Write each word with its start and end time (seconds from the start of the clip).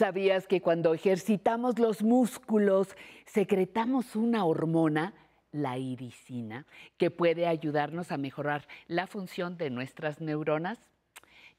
¿Sabías 0.00 0.46
que 0.46 0.62
cuando 0.62 0.94
ejercitamos 0.94 1.78
los 1.78 2.02
músculos 2.02 2.96
secretamos 3.26 4.16
una 4.16 4.46
hormona, 4.46 5.12
la 5.52 5.76
iricina, 5.76 6.64
que 6.96 7.10
puede 7.10 7.46
ayudarnos 7.46 8.10
a 8.10 8.16
mejorar 8.16 8.66
la 8.86 9.06
función 9.06 9.58
de 9.58 9.68
nuestras 9.68 10.22
neuronas? 10.22 10.78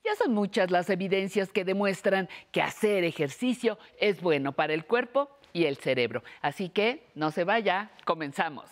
Ya 0.04 0.16
son 0.16 0.34
muchas 0.34 0.72
las 0.72 0.90
evidencias 0.90 1.54
que 1.54 1.64
demuestran 1.64 2.30
que 2.52 2.64
hacer 2.64 3.04
ejercicio 3.04 3.78
es 4.00 4.24
bueno 4.24 4.54
para 4.54 4.74
el 4.74 4.86
cuerpo 4.86 5.30
y 5.54 5.66
el 5.66 5.78
cerebro. 5.78 6.24
Así 6.42 6.70
que 6.70 7.12
no 7.14 7.30
se 7.30 7.44
vaya, 7.44 7.92
comenzamos. 8.06 8.72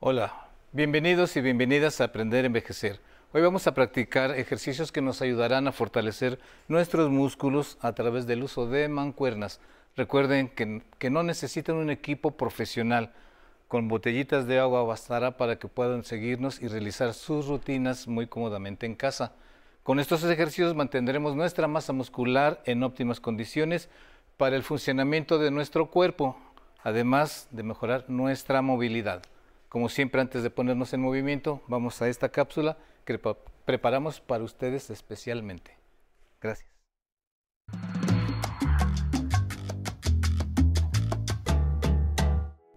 Hola, 0.00 0.46
bienvenidos 0.70 1.36
y 1.36 1.40
bienvenidas 1.40 2.00
a 2.00 2.04
Aprender 2.04 2.44
a 2.44 2.46
Envejecer. 2.46 3.00
Hoy 3.32 3.42
vamos 3.42 3.66
a 3.66 3.74
practicar 3.74 4.30
ejercicios 4.30 4.92
que 4.92 5.02
nos 5.02 5.22
ayudarán 5.22 5.66
a 5.66 5.72
fortalecer 5.72 6.38
nuestros 6.68 7.10
músculos 7.10 7.78
a 7.80 7.92
través 7.94 8.24
del 8.28 8.44
uso 8.44 8.68
de 8.68 8.86
mancuernas. 8.86 9.58
Recuerden 9.96 10.50
que, 10.50 10.82
que 11.00 11.10
no 11.10 11.24
necesitan 11.24 11.74
un 11.74 11.90
equipo 11.90 12.30
profesional. 12.30 13.12
Con 13.66 13.88
botellitas 13.88 14.46
de 14.46 14.60
agua 14.60 14.84
bastará 14.84 15.36
para 15.36 15.58
que 15.58 15.66
puedan 15.66 16.04
seguirnos 16.04 16.62
y 16.62 16.68
realizar 16.68 17.12
sus 17.12 17.48
rutinas 17.48 18.06
muy 18.06 18.28
cómodamente 18.28 18.86
en 18.86 18.94
casa. 18.94 19.32
Con 19.82 19.98
estos 19.98 20.22
ejercicios 20.22 20.76
mantendremos 20.76 21.34
nuestra 21.34 21.66
masa 21.66 21.92
muscular 21.92 22.62
en 22.66 22.84
óptimas 22.84 23.18
condiciones 23.18 23.88
para 24.36 24.54
el 24.54 24.62
funcionamiento 24.62 25.40
de 25.40 25.50
nuestro 25.50 25.90
cuerpo, 25.90 26.36
además 26.84 27.48
de 27.50 27.64
mejorar 27.64 28.04
nuestra 28.06 28.62
movilidad. 28.62 29.22
Como 29.68 29.90
siempre, 29.90 30.20
antes 30.20 30.42
de 30.42 30.50
ponernos 30.50 30.94
en 30.94 31.02
movimiento, 31.02 31.62
vamos 31.68 32.00
a 32.00 32.08
esta 32.08 32.30
cápsula 32.30 32.78
que 33.04 33.20
preparamos 33.64 34.20
para 34.20 34.44
ustedes 34.44 34.88
especialmente. 34.88 35.76
Gracias. 36.40 36.70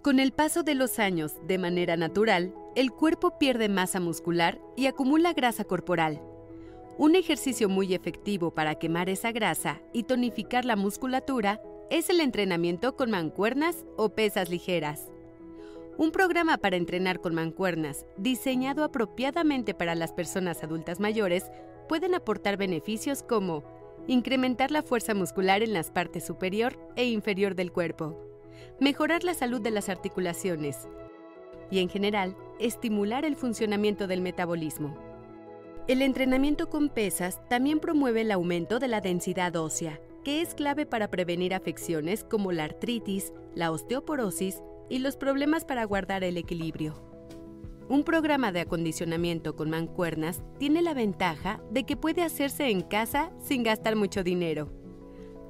Con 0.01 0.19
el 0.19 0.33
paso 0.33 0.63
de 0.63 0.75
los 0.75 0.99
años, 0.99 1.35
de 1.47 1.57
manera 1.57 1.95
natural, 1.95 2.53
el 2.75 2.91
cuerpo 2.91 3.37
pierde 3.37 3.69
masa 3.69 3.99
muscular 3.99 4.59
y 4.75 4.87
acumula 4.87 5.31
grasa 5.31 5.63
corporal. 5.63 6.21
Un 6.97 7.15
ejercicio 7.15 7.69
muy 7.69 7.93
efectivo 7.93 8.51
para 8.51 8.75
quemar 8.75 9.09
esa 9.09 9.31
grasa 9.31 9.79
y 9.93 10.03
tonificar 10.03 10.65
la 10.65 10.75
musculatura 10.75 11.61
es 11.89 12.09
el 12.09 12.19
entrenamiento 12.19 12.95
con 12.95 13.11
mancuernas 13.11 13.85
o 13.95 14.09
pesas 14.09 14.49
ligeras. 14.49 15.10
Un 15.97 16.11
programa 16.11 16.57
para 16.57 16.77
entrenar 16.77 17.19
con 17.19 17.35
mancuernas, 17.35 18.05
diseñado 18.17 18.83
apropiadamente 18.83 19.73
para 19.73 19.93
las 19.93 20.13
personas 20.13 20.63
adultas 20.63 20.99
mayores, 20.99 21.51
pueden 21.87 22.15
aportar 22.15 22.57
beneficios 22.57 23.23
como 23.23 23.63
incrementar 24.07 24.71
la 24.71 24.83
fuerza 24.83 25.13
muscular 25.13 25.61
en 25.61 25.73
las 25.73 25.91
partes 25.91 26.25
superior 26.25 26.79
e 26.95 27.05
inferior 27.05 27.55
del 27.55 27.71
cuerpo, 27.71 28.17
mejorar 28.79 29.23
la 29.23 29.33
salud 29.33 29.61
de 29.61 29.71
las 29.71 29.89
articulaciones 29.89 30.87
y, 31.69 31.79
en 31.79 31.89
general, 31.89 32.35
estimular 32.59 33.25
el 33.25 33.35
funcionamiento 33.35 34.07
del 34.07 34.21
metabolismo. 34.21 34.97
El 35.87 36.01
entrenamiento 36.01 36.69
con 36.69 36.89
pesas 36.89 37.41
también 37.49 37.79
promueve 37.79 38.21
el 38.21 38.31
aumento 38.31 38.79
de 38.79 38.87
la 38.87 39.01
densidad 39.01 39.55
ósea, 39.55 39.99
que 40.23 40.41
es 40.41 40.53
clave 40.53 40.85
para 40.85 41.09
prevenir 41.09 41.53
afecciones 41.53 42.23
como 42.23 42.51
la 42.51 42.63
artritis, 42.63 43.33
la 43.55 43.71
osteoporosis 43.71 44.61
y 44.91 44.99
los 44.99 45.15
problemas 45.15 45.63
para 45.63 45.85
guardar 45.85 46.25
el 46.25 46.35
equilibrio. 46.35 46.93
Un 47.87 48.03
programa 48.03 48.51
de 48.51 48.59
acondicionamiento 48.59 49.55
con 49.55 49.69
mancuernas 49.69 50.43
tiene 50.59 50.81
la 50.81 50.93
ventaja 50.93 51.61
de 51.71 51.85
que 51.85 51.95
puede 51.95 52.23
hacerse 52.23 52.69
en 52.69 52.81
casa 52.81 53.31
sin 53.39 53.63
gastar 53.63 53.95
mucho 53.95 54.21
dinero. 54.21 54.69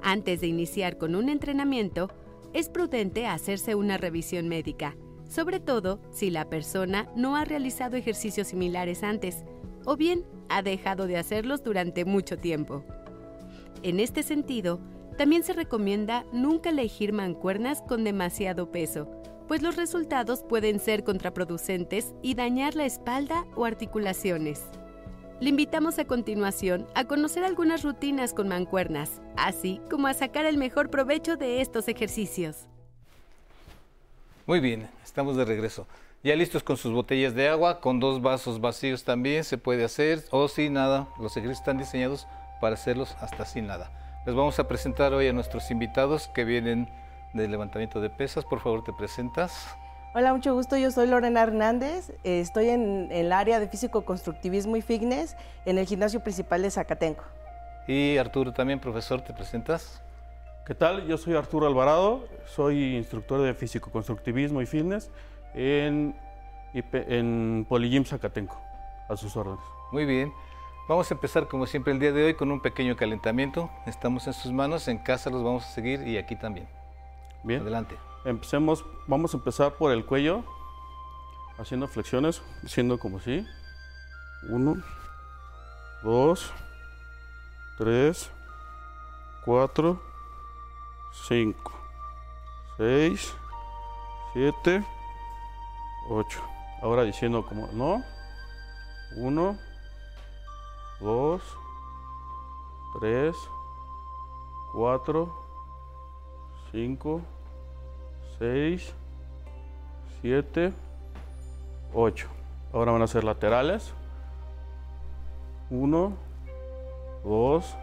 Antes 0.00 0.40
de 0.40 0.46
iniciar 0.46 0.96
con 0.96 1.16
un 1.16 1.28
entrenamiento, 1.28 2.08
es 2.52 2.68
prudente 2.68 3.26
hacerse 3.26 3.74
una 3.74 3.98
revisión 3.98 4.46
médica, 4.46 4.96
sobre 5.28 5.58
todo 5.58 6.00
si 6.12 6.30
la 6.30 6.48
persona 6.48 7.10
no 7.16 7.34
ha 7.34 7.44
realizado 7.44 7.96
ejercicios 7.96 8.46
similares 8.46 9.02
antes 9.02 9.44
o 9.84 9.96
bien 9.96 10.24
ha 10.50 10.62
dejado 10.62 11.08
de 11.08 11.16
hacerlos 11.16 11.64
durante 11.64 12.04
mucho 12.04 12.38
tiempo. 12.38 12.84
En 13.82 13.98
este 13.98 14.22
sentido, 14.22 14.78
también 15.18 15.42
se 15.42 15.52
recomienda 15.52 16.24
nunca 16.32 16.70
elegir 16.70 17.12
mancuernas 17.12 17.82
con 17.82 18.04
demasiado 18.04 18.70
peso, 18.70 19.21
pues 19.48 19.62
los 19.62 19.76
resultados 19.76 20.42
pueden 20.42 20.80
ser 20.80 21.04
contraproducentes 21.04 22.14
y 22.22 22.34
dañar 22.34 22.74
la 22.74 22.84
espalda 22.84 23.46
o 23.56 23.64
articulaciones. 23.64 24.62
Le 25.40 25.48
invitamos 25.48 25.98
a 25.98 26.04
continuación 26.04 26.86
a 26.94 27.04
conocer 27.04 27.42
algunas 27.42 27.82
rutinas 27.82 28.32
con 28.32 28.48
mancuernas, 28.48 29.20
así 29.36 29.80
como 29.90 30.06
a 30.06 30.14
sacar 30.14 30.46
el 30.46 30.56
mejor 30.56 30.88
provecho 30.88 31.36
de 31.36 31.60
estos 31.60 31.88
ejercicios. 31.88 32.68
Muy 34.46 34.60
bien, 34.60 34.88
estamos 35.02 35.36
de 35.36 35.44
regreso. 35.44 35.86
Ya 36.22 36.36
listos 36.36 36.62
con 36.62 36.76
sus 36.76 36.92
botellas 36.92 37.34
de 37.34 37.48
agua, 37.48 37.80
con 37.80 37.98
dos 37.98 38.22
vasos 38.22 38.60
vacíos 38.60 39.02
también 39.02 39.42
se 39.42 39.58
puede 39.58 39.82
hacer, 39.82 40.24
o 40.30 40.46
sin 40.46 40.74
nada. 40.74 41.08
Los 41.18 41.36
ejercicios 41.36 41.58
están 41.58 41.78
diseñados 41.78 42.28
para 42.60 42.74
hacerlos 42.74 43.16
hasta 43.20 43.44
sin 43.44 43.66
nada. 43.66 43.90
Les 44.24 44.36
vamos 44.36 44.60
a 44.60 44.68
presentar 44.68 45.12
hoy 45.12 45.26
a 45.26 45.32
nuestros 45.32 45.72
invitados 45.72 46.28
que 46.28 46.44
vienen 46.44 46.88
de 47.32 47.48
levantamiento 47.48 48.00
de 48.00 48.10
pesas. 48.10 48.44
Por 48.44 48.60
favor, 48.60 48.84
te 48.84 48.92
presentas. 48.92 49.76
Hola, 50.14 50.34
mucho 50.34 50.54
gusto. 50.54 50.76
Yo 50.76 50.90
soy 50.90 51.06
Lorena 51.06 51.42
Hernández. 51.42 52.12
Estoy 52.22 52.68
en, 52.68 53.08
el 53.10 53.32
área 53.32 53.58
de 53.58 53.68
físico-constructivismo 53.68 54.76
y 54.76 54.82
fitness 54.82 55.36
en 55.64 55.78
el 55.78 55.86
gimnasio 55.86 56.20
principal 56.20 56.60
de 56.60 56.70
Zacatenco. 56.70 57.24
Y 57.86 58.18
Arturo 58.18 58.52
también, 58.52 58.78
profesor, 58.78 59.22
¿te 59.22 59.32
presentas? 59.32 60.02
¿Qué 60.66 60.74
tal? 60.74 61.06
Yo 61.06 61.16
soy 61.16 61.34
Arturo 61.34 61.66
Alvarado. 61.66 62.28
Soy 62.44 62.96
instructor 62.96 63.40
de 63.40 63.54
físico-constructivismo 63.54 64.60
y 64.60 64.66
fitness 64.66 65.10
en, 65.54 66.14
en 66.74 67.66
Polygym 67.68 68.04
Zacatenco. 68.04 68.60
A 69.08 69.16
sus 69.16 69.34
órdenes. 69.36 69.64
Muy 69.92 70.04
bien. 70.04 70.32
Vamos 70.88 71.10
a 71.10 71.14
empezar 71.14 71.48
como 71.48 71.66
siempre 71.66 71.92
el 71.92 71.98
día 71.98 72.12
de 72.12 72.24
hoy 72.24 72.34
con 72.34 72.50
un 72.50 72.60
pequeño 72.60 72.96
calentamiento. 72.96 73.70
Estamos 73.86 74.26
en 74.26 74.34
sus 74.34 74.52
manos, 74.52 74.88
en 74.88 74.98
casa 74.98 75.30
los 75.30 75.42
vamos 75.42 75.64
a 75.64 75.68
seguir 75.68 76.06
y 76.06 76.18
aquí 76.18 76.36
también. 76.36 76.68
Bien. 77.44 77.62
Adelante. 77.62 77.98
Empecemos, 78.24 78.84
vamos 79.06 79.34
a 79.34 79.36
empezar 79.36 79.74
por 79.74 79.90
el 79.90 80.06
cuello, 80.06 80.44
haciendo 81.58 81.88
flexiones, 81.88 82.40
siendo 82.66 82.98
como 82.98 83.18
así. 83.18 83.44
Uno, 84.48 84.76
dos, 86.04 86.52
tres, 87.78 88.30
cuatro, 89.44 90.00
cinco, 91.26 91.72
seis, 92.76 93.34
siete, 94.32 94.84
ocho. 96.08 96.40
Ahora 96.80 97.02
diciendo 97.02 97.44
como 97.44 97.68
no. 97.72 98.04
Uno, 99.16 99.58
dos, 101.00 101.42
tres, 102.98 103.36
cuatro, 104.72 105.42
5, 106.72 107.20
6, 108.42 108.92
7, 110.20 110.72
8. 111.94 112.26
Ahora 112.72 112.90
van 112.90 113.02
a 113.02 113.06
ser 113.06 113.22
laterales. 113.22 113.94
1, 115.70 116.12
2, 117.22 117.76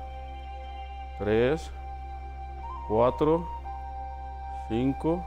3, 1.19 1.71
4, 2.89 3.47
5, 4.67 5.25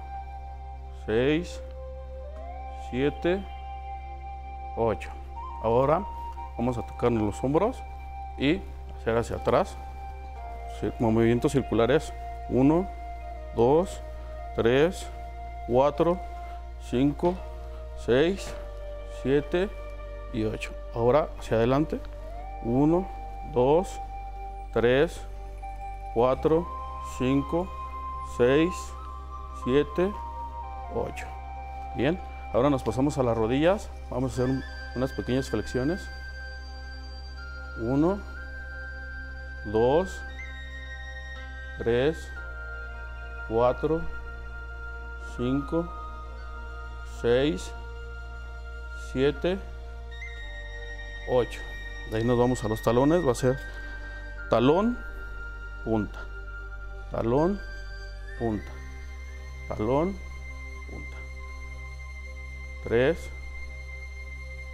6, 1.07 1.63
7, 2.91 3.43
8. 4.77 5.11
Ahora 5.63 6.05
vamos 6.59 6.77
a 6.77 6.83
tocarnos 6.87 7.23
los 7.23 7.43
hombros 7.43 7.83
y 8.37 8.61
hacer 8.99 9.17
hacia 9.17 9.37
atrás. 9.37 9.79
Movimientos 10.99 11.53
circulares. 11.53 12.13
1, 12.51 12.87
2, 13.57 14.03
3, 14.57 15.11
4, 15.69 16.21
5, 16.91 17.35
6, 18.05 18.55
7 19.23 19.71
y 20.33 20.45
8. 20.45 20.71
Ahora 20.95 21.29
hacia 21.39 21.57
adelante. 21.57 22.01
1, 22.65 23.09
2, 23.53 24.01
3, 24.73 25.21
4, 26.15 26.67
5, 27.19 27.69
6, 28.37 28.71
7, 29.65 30.13
8. 30.95 31.27
Bien, 31.97 32.21
ahora 32.53 32.71
nos 32.71 32.83
pasamos 32.83 33.19
a 33.19 33.23
las 33.23 33.37
rodillas. 33.37 33.91
Vamos 34.11 34.33
a 34.33 34.35
hacer 34.43 34.51
un- 34.55 34.63
unas 34.97 35.13
pequeñas 35.13 35.49
flexiones. 35.51 36.01
Uno, 37.81 38.21
dos, 39.67 40.21
tres, 41.79 42.29
cuatro, 43.49 44.03
cinco, 45.37 45.89
seis, 47.21 47.73
siete, 49.13 49.59
ocho. 51.29 51.61
De 52.11 52.19
ahí 52.19 52.25
nos 52.25 52.39
vamos 52.39 52.65
a 52.65 52.69
los 52.69 52.83
talones. 52.83 53.27
Va 53.27 53.33
a 53.33 53.35
ser 53.35 53.59
talón, 54.51 54.99
punta, 55.85 56.19
talón, 57.11 57.61
punta, 58.39 58.73
talón, 59.69 60.17
punta. 60.91 61.17
Tres, 62.85 63.31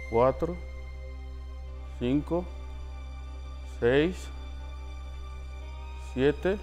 cuatro, 0.09 0.57
cinco, 1.99 2.45
seis, 3.79 4.27
siete 6.13 6.57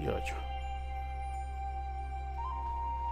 y 0.00 0.08
ocho. 0.08 0.47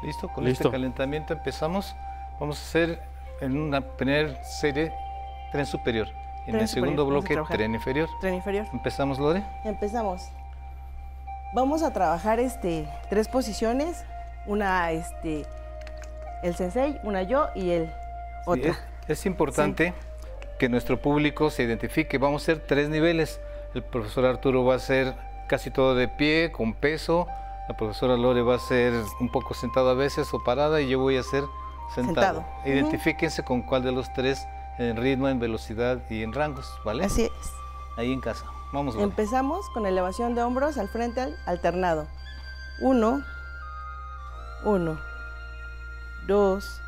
¿Listo? 0.07 0.29
Con 0.29 0.45
Listo. 0.45 0.69
este 0.69 0.71
calentamiento 0.73 1.33
empezamos. 1.33 1.97
Vamos 2.39 2.59
a 2.61 2.63
hacer 2.63 3.03
en 3.41 3.59
una 3.59 3.81
primera 3.81 4.43
serie 4.45 4.93
tren 5.51 5.67
superior. 5.67 6.07
En 6.47 6.53
Tren 6.53 6.61
el 6.61 6.69
segundo 6.69 7.05
superior, 7.05 7.45
bloque 7.45 7.57
tren 7.57 7.75
inferior. 7.75 8.09
Tren 8.21 8.35
inferior. 8.35 8.67
¿Empezamos, 8.73 9.19
Lore? 9.19 9.43
Empezamos. 9.65 10.23
Vamos 11.55 11.83
a 11.83 11.93
trabajar 11.93 12.39
este, 12.39 12.89
tres 13.11 13.27
posiciones. 13.27 14.05
Una, 14.47 14.93
este, 14.93 15.45
el 16.45 16.55
sensei, 16.55 17.01
una 17.03 17.23
yo 17.25 17.49
y 17.57 17.71
el 17.71 17.87
Sí, 17.87 17.93
otra. 18.47 18.71
es, 18.71 18.79
es 19.09 19.27
importante 19.27 19.93
que 20.61 20.69
nuestro 20.69 21.01
público 21.01 21.51
se 21.51 21.65
identifique. 21.65 22.17
Vamos 22.19 22.43
a 22.43 22.53
hacer 22.53 22.65
tres 22.65 22.89
niveles. 22.89 23.41
El 23.75 23.83
profesor 23.83 24.25
Arturo 24.25 24.65
va 24.65 24.75
a 24.75 24.77
hacer 24.77 25.15
casi 25.49 25.73
todo 25.73 25.97
de 25.97 26.07
pie, 26.07 26.53
con 26.53 26.75
peso. 26.75 27.27
La 27.69 27.77
profesora 27.77 28.17
Lore 28.17 28.43
va 28.43 28.55
a 28.57 28.59
ser 28.59 28.93
un 29.21 29.29
poco 29.31 29.55
sentado 29.55 29.91
a 29.91 29.95
veces 29.95 30.33
o 30.33 30.43
parada 30.43 30.81
y 30.81 30.89
yo 30.89 30.99
voy 31.01 31.17
a 31.17 31.23
ser 31.23 31.45
sentado. 31.95 32.41
Sentado. 32.41 32.45
Identifíquense 32.65 33.45
con 33.45 33.63
cuál 33.63 33.83
de 33.83 33.93
los 33.93 34.13
tres 34.13 34.47
en 34.79 34.97
ritmo, 34.97 35.29
en 35.29 35.39
velocidad 35.41 35.99
y 36.11 36.23
en 36.23 36.33
rangos, 36.33 36.71
¿vale? 36.85 37.05
Así 37.05 37.23
es. 37.25 37.53
Ahí 37.97 38.13
en 38.13 38.21
casa. 38.21 38.45
Vamos, 38.73 38.95
Lore. 38.95 39.05
Empezamos 39.07 39.69
con 39.71 39.87
elevación 39.87 40.35
de 40.35 40.43
hombros 40.43 40.77
al 40.79 40.89
frente 40.89 41.21
al- 41.21 41.37
alternado. 41.47 42.07
Uno, 42.81 43.23
uno, 44.65 44.99
dos, 46.27 46.81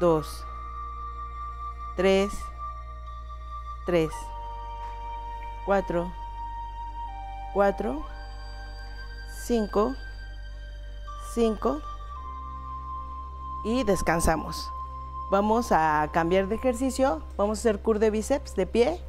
dos, 0.00 0.44
tres, 1.94 2.32
tres, 3.84 4.08
cuatro, 5.66 6.10
cuatro, 7.52 8.02
cinco, 9.46 9.94
cinco 11.34 11.80
y 13.64 13.84
descansamos. 13.84 14.70
Vamos 15.30 15.72
a 15.72 16.08
cambiar 16.12 16.48
de 16.48 16.56
ejercicio, 16.56 17.22
vamos 17.36 17.58
a 17.58 17.60
hacer 17.60 17.80
cur 17.80 17.98
de 17.98 18.10
bíceps 18.10 18.56
de 18.56 18.66
pie 18.66 19.00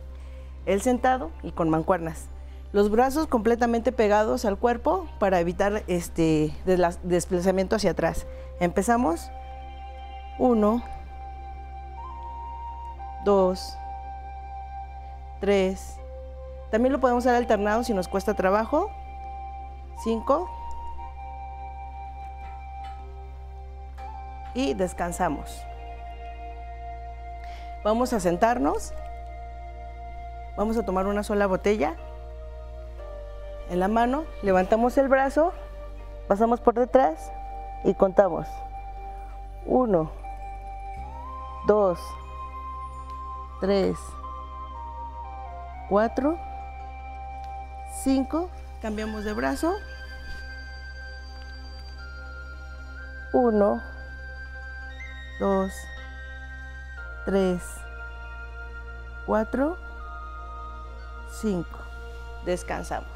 el 0.66 0.81
sentado 0.81 1.31
y 1.42 1.51
con 1.51 1.69
mancuernas. 1.69 2.28
Los 2.74 2.92
brazos 2.92 3.28
completamente 3.28 3.92
pegados 3.92 4.45
al 4.45 4.57
cuerpo 4.57 5.07
para 5.19 5.39
evitar 5.39 5.84
este 5.88 6.54
desplazamiento 7.04 7.78
hacia 7.78 7.92
atrás. 7.92 8.28
Empezamos. 8.60 9.31
Uno, 10.38 10.84
dos, 13.25 13.75
tres. 15.39 15.98
También 16.69 16.94
lo 16.94 17.00
podemos 17.00 17.25
hacer 17.25 17.36
alternado 17.36 17.84
si 17.84 17.94
nos 17.94 18.07
cuesta 18.07 18.36
trabajo. 18.36 18.92
Cinco. 20.03 20.49
Y 24.53 24.73
descansamos. 24.73 25.63
Vamos 27.83 28.13
a 28.13 28.19
sentarnos. 28.19 28.94
Vamos 30.55 30.77
a 30.77 30.83
tomar 30.83 31.05
una 31.05 31.23
sola 31.23 31.45
botella 31.47 31.95
en 33.69 33.81
la 33.81 33.89
mano, 33.89 34.23
levantamos 34.44 34.97
el 34.97 35.09
brazo, 35.09 35.51
pasamos 36.27 36.61
por 36.61 36.75
detrás 36.75 37.31
y 37.83 37.93
contamos. 37.95 38.47
Uno, 39.65 40.09
dos, 41.67 42.00
tres, 43.59 43.97
cuatro, 45.89 46.38
cinco. 48.03 48.50
Cambiamos 48.88 49.25
de 49.25 49.34
brazo. 49.34 49.81
Uno, 53.34 53.84
dos, 55.42 55.74
tres, 57.25 57.62
cuatro, 59.25 59.78
cinco. 61.42 61.78
Descansamos. 62.45 63.12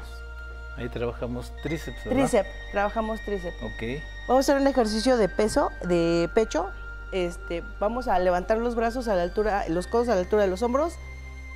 Ahí 0.76 0.90
trabajamos 0.90 1.50
tríceps, 1.62 2.04
¿verdad? 2.04 2.20
Tríceps, 2.20 2.50
trabajamos 2.72 3.24
tríceps. 3.24 3.62
Ok. 3.62 4.02
Vamos 4.28 4.46
a 4.46 4.52
hacer 4.52 4.60
un 4.60 4.68
ejercicio 4.68 5.16
de 5.16 5.30
peso, 5.30 5.70
de 5.84 6.28
pecho. 6.34 6.68
Este, 7.12 7.64
vamos 7.80 8.08
a 8.08 8.18
levantar 8.18 8.58
los 8.58 8.74
brazos 8.74 9.08
a 9.08 9.14
la 9.14 9.22
altura, 9.22 9.64
los 9.68 9.86
codos 9.86 10.10
a 10.10 10.16
la 10.16 10.20
altura 10.20 10.42
de 10.42 10.48
los 10.48 10.60
hombros. 10.60 10.96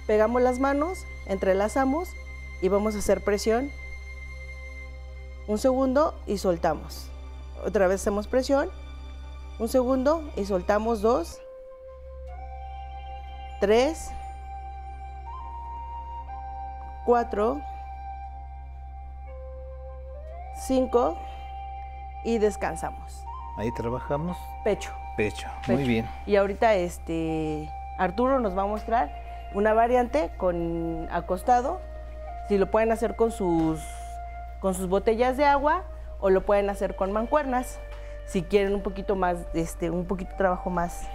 Pegamos 0.07 0.41
las 0.41 0.59
manos, 0.59 1.05
entrelazamos 1.27 2.09
y 2.63 2.71
vamos 2.71 2.95
a 2.95 3.01
hacer 3.01 3.23
presión. 3.23 3.71
Un 5.49 5.59
segundo 5.59 6.15
y 6.27 6.39
soltamos. 6.39 7.09
Otra 7.65 7.87
vez 7.87 8.01
hacemos 8.01 8.27
presión. 8.27 8.71
Un 9.59 9.69
segundo 9.69 10.23
y 10.37 10.45
soltamos 10.45 11.03
dos. 11.03 11.41
Tres. 13.61 14.11
Cuatro. 17.05 17.61
Cinco. 20.67 21.17
Y 22.25 22.39
descansamos. 22.39 23.25
Ahí 23.57 23.73
trabajamos 23.73 24.37
Pecho. 24.65 24.91
pecho. 25.17 25.49
Muy 25.69 25.85
bien. 25.85 26.09
Y 26.27 26.37
ahorita 26.37 26.75
este 26.75 27.71
Arturo 27.99 28.41
nos 28.41 28.59
va 28.59 28.63
a 28.63 28.67
mostrar 28.67 29.11
una 29.55 29.73
variante 29.75 30.33
con 30.37 31.09
acostado. 31.11 31.81
Si 32.49 32.59
lo 32.59 32.71
pueden 32.71 32.91
hacer 32.91 33.15
con 33.15 33.31
sus 33.31 33.81
con 34.67 34.75
sus 34.75 34.89
botellas 34.89 35.37
de 35.37 35.45
agua 35.45 35.85
o 36.19 36.29
lo 36.29 36.45
pueden 36.45 36.69
hacer 36.71 36.97
con 36.97 37.13
mancuernas. 37.13 37.79
Si 38.25 38.43
quieren 38.43 38.75
un 38.75 38.83
poquito 38.83 39.15
más, 39.15 39.47
este, 39.55 39.91
un 39.91 40.09
poquito 40.09 40.33
de 40.33 40.37
trabajo 40.39 40.71
más. 40.71 41.09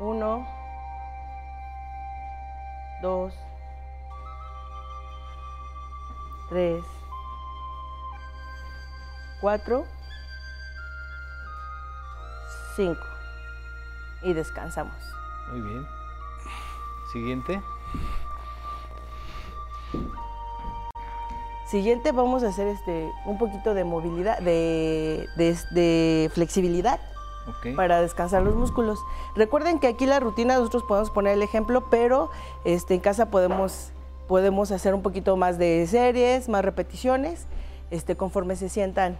Uno, 0.00 0.44
dos, 3.00 3.32
tres, 6.48 6.82
cuatro, 9.40 9.84
cinco. 12.74 13.06
Y 14.22 14.32
descansamos. 14.32 14.96
Muy 15.52 15.60
bien. 15.60 15.99
Siguiente. 17.12 17.60
Siguiente 21.66 22.10
vamos 22.12 22.42
a 22.42 22.48
hacer 22.48 22.66
este 22.66 23.10
un 23.26 23.38
poquito 23.38 23.74
de 23.74 23.84
movilidad, 23.84 24.38
de, 24.40 25.28
de- 25.36 25.56
de 25.70 26.30
flexibilidad 26.34 26.98
Ok. 27.48 27.76
para 27.76 28.00
descansar 28.00 28.42
los 28.42 28.56
músculos. 28.56 28.98
Recuerden 29.36 29.78
que 29.78 29.86
aquí 29.86 30.04
la 30.06 30.18
rutina 30.20 30.56
nosotros 30.56 30.82
podemos 30.82 31.10
poner 31.10 31.34
el 31.34 31.42
ejemplo, 31.42 31.88
pero 31.88 32.30
este, 32.64 32.94
en 32.94 33.00
casa 33.00 33.26
podemos, 33.30 33.92
podemos 34.26 34.72
hacer 34.72 34.94
un 34.94 35.02
poquito 35.02 35.36
más 35.36 35.58
de 35.58 35.86
series, 35.88 36.48
más 36.48 36.64
repeticiones, 36.64 37.46
este, 37.92 38.16
conforme 38.16 38.56
se 38.56 38.68
sientan 38.68 39.16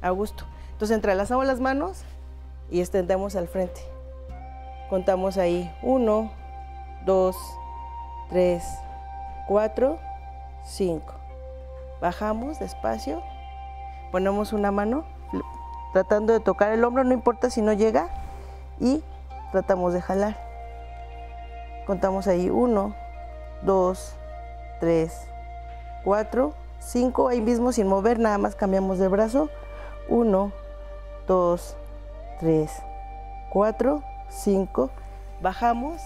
a 0.00 0.08
gusto. 0.10 0.44
Entonces 0.72 0.94
entrelazamos 0.94 1.44
las 1.46 1.60
manos 1.60 2.02
y 2.70 2.80
extendemos 2.80 3.36
al 3.36 3.46
frente. 3.46 3.82
Contamos 4.88 5.36
ahí 5.36 5.70
uno, 5.82 6.30
dos, 7.04 7.36
tres, 8.28 8.64
cuatro, 9.46 9.98
cinco. 10.64 11.14
Bajamos 12.00 12.58
despacio, 12.58 13.22
ponemos 14.10 14.52
una 14.52 14.70
mano 14.70 15.04
tratando 15.92 16.32
de 16.32 16.40
tocar 16.40 16.72
el 16.72 16.84
hombro, 16.84 17.04
no 17.04 17.12
importa 17.12 17.50
si 17.50 17.62
no 17.62 17.72
llega, 17.72 18.08
y 18.80 19.02
tratamos 19.52 19.92
de 19.92 20.00
jalar. 20.00 20.36
Contamos 21.86 22.26
ahí 22.26 22.50
uno, 22.50 22.94
dos, 23.62 24.16
tres, 24.80 25.28
4, 26.04 26.52
5. 26.78 27.28
Ahí 27.28 27.40
mismo 27.40 27.72
sin 27.72 27.88
mover, 27.88 28.18
nada 28.18 28.38
más 28.38 28.54
cambiamos 28.54 28.98
de 28.98 29.08
brazo. 29.08 29.48
1, 30.08 30.52
2, 31.26 31.76
3, 32.40 32.70
4, 33.50 34.02
5. 34.28 34.90
Bajamos, 35.40 36.00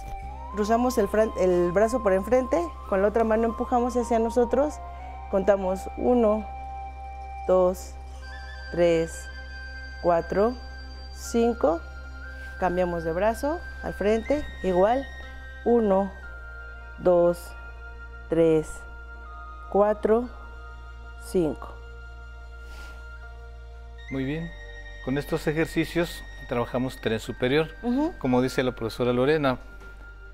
cruzamos 0.52 0.99
el, 0.99 1.09
el 1.38 1.73
brazo 1.73 2.02
por 2.02 2.12
enfrente, 2.12 2.62
con 2.88 3.02
la 3.02 3.09
otra 3.09 3.25
mano 3.25 3.45
empujamos 3.47 3.97
hacia 3.97 4.19
nosotros. 4.19 4.75
Contamos 5.31 5.81
1, 5.99 6.47
2, 7.47 7.95
3, 8.73 9.28
4, 10.02 10.55
5. 11.14 11.81
Cambiamos 12.59 13.05
de 13.05 13.12
brazo 13.12 13.61
al 13.83 13.95
frente, 13.95 14.45
igual. 14.62 15.07
1, 15.64 16.12
2, 16.99 17.52
3, 18.31 18.69
4, 19.71 20.28
5. 21.21 21.75
Muy 24.11 24.25
bien. 24.25 24.50
Con 25.05 25.19
estos 25.19 25.47
ejercicios 25.47 26.23
trabajamos 26.49 27.00
tren 27.00 27.21
superior. 27.21 27.69
Como 28.19 28.40
dice 28.40 28.62
la 28.62 28.73
profesora 28.73 29.12
Lorena, 29.12 29.59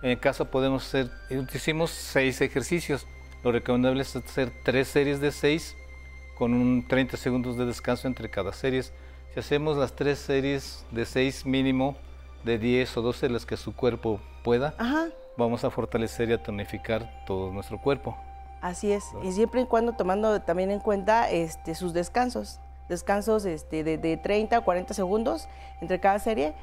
en 0.04 0.18
casa 0.18 0.44
podemos 0.44 0.86
hacer, 0.86 1.10
hicimos 1.52 1.90
seis 1.90 2.40
ejercicios. 2.42 3.06
Lo 3.42 3.52
recomendable 3.52 4.02
es 4.02 4.14
hacer 4.14 4.52
tres 4.62 4.88
series 4.88 5.20
de 5.20 5.32
seis 5.32 5.76
con 6.36 6.52
un 6.52 6.86
30 6.86 7.16
segundos 7.16 7.56
de 7.56 7.64
descanso 7.64 8.06
entre 8.06 8.28
cada 8.28 8.52
serie. 8.52 8.82
Si 8.82 9.40
hacemos 9.40 9.78
las 9.78 9.96
tres 9.96 10.18
series 10.18 10.84
de 10.90 11.06
seis 11.06 11.46
mínimo 11.46 11.96
de 12.44 12.58
10 12.58 12.98
o 12.98 13.02
12, 13.02 13.30
las 13.30 13.46
que 13.46 13.56
su 13.56 13.74
cuerpo 13.74 14.20
pueda, 14.42 14.74
vamos 15.38 15.64
a 15.64 15.70
fortalecer 15.70 16.28
y 16.28 16.34
a 16.34 16.42
tonificar 16.42 17.24
todo 17.26 17.50
nuestro 17.50 17.80
cuerpo. 17.80 18.16
Así 18.60 18.92
es, 18.92 19.04
y 19.22 19.32
siempre 19.32 19.62
y 19.62 19.66
cuando 19.66 19.92
tomando 19.92 20.40
también 20.42 20.70
en 20.70 20.80
cuenta 20.80 21.30
este, 21.30 21.74
sus 21.74 21.92
descansos, 21.94 22.60
descansos 22.88 23.44
este, 23.46 23.84
de, 23.84 23.98
de 23.98 24.16
30 24.18 24.58
o 24.58 24.64
40 24.64 24.92
segundos 24.92 25.48
entre 25.80 26.00
cada 26.00 26.18
serie 26.18 26.54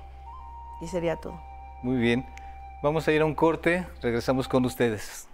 y 0.81 0.87
sería 0.87 1.15
todo. 1.15 1.39
Muy 1.83 1.97
bien, 1.97 2.25
vamos 2.81 3.07
a 3.07 3.11
ir 3.11 3.21
a 3.21 3.25
un 3.25 3.35
corte, 3.35 3.85
regresamos 4.01 4.47
con 4.47 4.65
ustedes. 4.65 5.27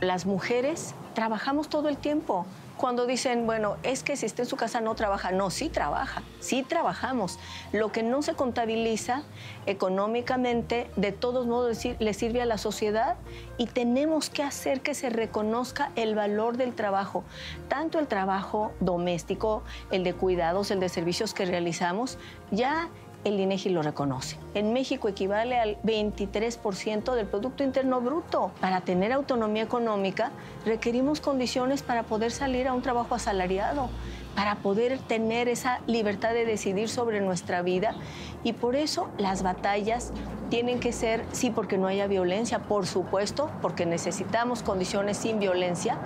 Las 0.00 0.26
mujeres 0.26 0.94
trabajamos 1.14 1.68
todo 1.68 1.88
el 1.88 1.96
tiempo. 1.96 2.44
Cuando 2.76 3.06
dicen, 3.06 3.46
bueno, 3.46 3.76
es 3.84 4.02
que 4.02 4.16
si 4.16 4.26
está 4.26 4.42
en 4.42 4.48
su 4.48 4.56
casa 4.56 4.80
no 4.80 4.96
trabaja, 4.96 5.30
no, 5.30 5.50
sí 5.50 5.68
trabaja, 5.68 6.22
sí 6.40 6.64
trabajamos. 6.64 7.38
Lo 7.70 7.92
que 7.92 8.02
no 8.02 8.22
se 8.22 8.34
contabiliza 8.34 9.22
económicamente, 9.66 10.90
de 10.96 11.12
todos 11.12 11.46
modos 11.46 11.78
le 11.84 12.14
sirve 12.14 12.42
a 12.42 12.46
la 12.46 12.58
sociedad 12.58 13.14
y 13.58 13.66
tenemos 13.66 14.30
que 14.30 14.42
hacer 14.42 14.80
que 14.80 14.94
se 14.94 15.10
reconozca 15.10 15.92
el 15.94 16.16
valor 16.16 16.56
del 16.56 16.74
trabajo, 16.74 17.22
tanto 17.68 18.00
el 18.00 18.08
trabajo 18.08 18.72
doméstico, 18.80 19.62
el 19.92 20.02
de 20.02 20.14
cuidados, 20.14 20.72
el 20.72 20.80
de 20.80 20.88
servicios 20.88 21.34
que 21.34 21.44
realizamos, 21.44 22.18
ya 22.50 22.88
el 23.24 23.38
INEGI 23.38 23.70
lo 23.70 23.82
reconoce. 23.82 24.36
En 24.54 24.72
México 24.72 25.08
equivale 25.08 25.58
al 25.58 25.80
23% 25.82 27.14
del 27.14 27.26
Producto 27.26 27.62
Interno 27.62 28.00
Bruto. 28.00 28.52
Para 28.60 28.80
tener 28.80 29.12
autonomía 29.12 29.62
económica 29.62 30.32
requerimos 30.64 31.20
condiciones 31.20 31.82
para 31.82 32.02
poder 32.02 32.32
salir 32.32 32.68
a 32.68 32.74
un 32.74 32.82
trabajo 32.82 33.14
asalariado, 33.14 33.88
para 34.34 34.56
poder 34.56 34.98
tener 34.98 35.48
esa 35.48 35.80
libertad 35.86 36.32
de 36.32 36.44
decidir 36.44 36.88
sobre 36.88 37.20
nuestra 37.20 37.62
vida 37.62 37.94
y 38.42 38.54
por 38.54 38.76
eso 38.76 39.08
las 39.18 39.42
batallas 39.42 40.12
tienen 40.48 40.80
que 40.80 40.92
ser, 40.92 41.24
sí, 41.32 41.50
porque 41.50 41.78
no 41.78 41.86
haya 41.86 42.06
violencia, 42.06 42.60
por 42.60 42.86
supuesto, 42.86 43.50
porque 43.60 43.86
necesitamos 43.86 44.62
condiciones 44.62 45.16
sin 45.16 45.38
violencia 45.38 45.98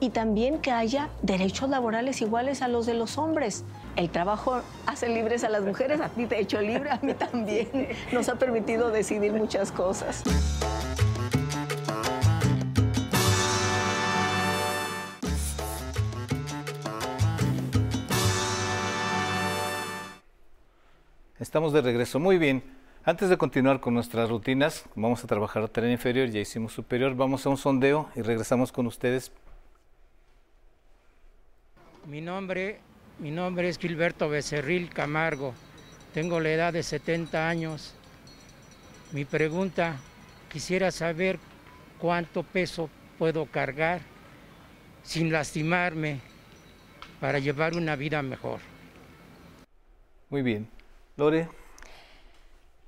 y 0.00 0.10
también 0.10 0.58
que 0.60 0.72
haya 0.72 1.10
derechos 1.22 1.68
laborales 1.68 2.20
iguales 2.22 2.62
a 2.62 2.68
los 2.68 2.86
de 2.86 2.94
los 2.94 3.18
hombres 3.18 3.64
el 3.96 4.10
trabajo 4.10 4.62
hace 4.86 5.08
libres 5.08 5.44
a 5.44 5.48
las 5.48 5.62
mujeres, 5.62 6.00
a 6.00 6.08
ti 6.08 6.26
te 6.26 6.36
ha 6.36 6.38
hecho 6.38 6.60
libre, 6.60 6.90
a 6.90 6.98
mí 7.02 7.14
también. 7.14 7.88
Nos 8.12 8.28
ha 8.28 8.36
permitido 8.36 8.90
decidir 8.90 9.32
muchas 9.32 9.70
cosas. 9.72 10.22
Estamos 21.38 21.72
de 21.72 21.82
regreso. 21.82 22.20
Muy 22.20 22.38
bien. 22.38 22.62
Antes 23.04 23.28
de 23.28 23.36
continuar 23.36 23.80
con 23.80 23.94
nuestras 23.94 24.30
rutinas, 24.30 24.84
vamos 24.94 25.24
a 25.24 25.26
trabajar 25.26 25.68
tren 25.68 25.90
inferior, 25.90 26.28
ya 26.28 26.38
hicimos 26.38 26.72
superior, 26.72 27.16
vamos 27.16 27.44
a 27.44 27.48
un 27.48 27.56
sondeo 27.56 28.08
y 28.14 28.22
regresamos 28.22 28.70
con 28.70 28.86
ustedes. 28.86 29.32
Mi 32.06 32.20
nombre 32.20 32.78
mi 33.22 33.30
nombre 33.30 33.68
es 33.68 33.78
Gilberto 33.78 34.28
Becerril 34.28 34.90
Camargo. 34.90 35.54
Tengo 36.12 36.40
la 36.40 36.50
edad 36.50 36.72
de 36.72 36.82
70 36.82 37.48
años. 37.48 37.94
Mi 39.12 39.24
pregunta, 39.24 39.94
quisiera 40.50 40.90
saber 40.90 41.38
cuánto 42.00 42.42
peso 42.42 42.90
puedo 43.20 43.46
cargar 43.46 44.00
sin 45.04 45.30
lastimarme 45.30 46.18
para 47.20 47.38
llevar 47.38 47.76
una 47.76 47.94
vida 47.94 48.22
mejor. 48.22 48.58
Muy 50.28 50.42
bien. 50.42 50.68
Lore. 51.16 51.48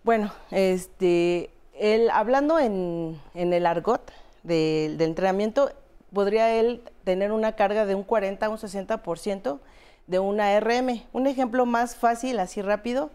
Bueno, 0.03 0.33
este, 0.51 1.49
el, 1.79 2.11
hablando 2.11 2.59
en, 2.59 3.21
el 3.35 3.67
argot 3.67 4.11
del 4.43 5.01
entrenamiento, 5.01 5.71
podría 6.13 6.59
él 6.59 6.83
tener 7.05 7.31
una 7.31 7.53
carga 7.53 7.87
de 7.87 7.95
un 7.95 8.03
40 8.03 8.45
a 8.45 8.49
un 8.49 8.59
60% 8.59 9.61
de 10.07 10.19
una 10.19 10.59
RM. 10.61 11.03
Un 11.13 11.27
ejemplo 11.27 11.67
más 11.67 11.97
fácil, 11.97 12.39
así 12.39 12.63
rápido, 12.63 13.11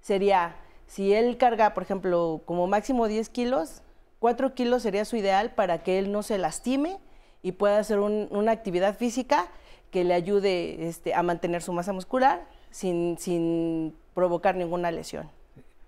sería 0.00 0.56
si 0.86 1.12
él 1.12 1.36
carga, 1.36 1.74
por 1.74 1.82
ejemplo, 1.82 2.40
como 2.46 2.66
máximo 2.66 3.08
10 3.08 3.28
kilos, 3.28 3.82
4 4.20 4.54
kilos 4.54 4.82
sería 4.82 5.04
su 5.04 5.16
ideal 5.16 5.50
para 5.54 5.82
que 5.82 5.98
él 5.98 6.10
no 6.10 6.22
se 6.22 6.38
lastime 6.38 6.98
y 7.42 7.52
pueda 7.52 7.78
hacer 7.78 7.98
una 8.00 8.52
actividad 8.52 8.96
física 8.96 9.48
que 9.90 10.04
le 10.04 10.14
ayude 10.14 10.88
este, 10.88 11.14
a 11.14 11.22
mantener 11.22 11.62
su 11.62 11.72
masa 11.72 11.92
muscular 11.92 12.46
sin, 12.70 13.94
provocar 14.14 14.56
ninguna 14.56 14.90
lesión. 14.90 15.30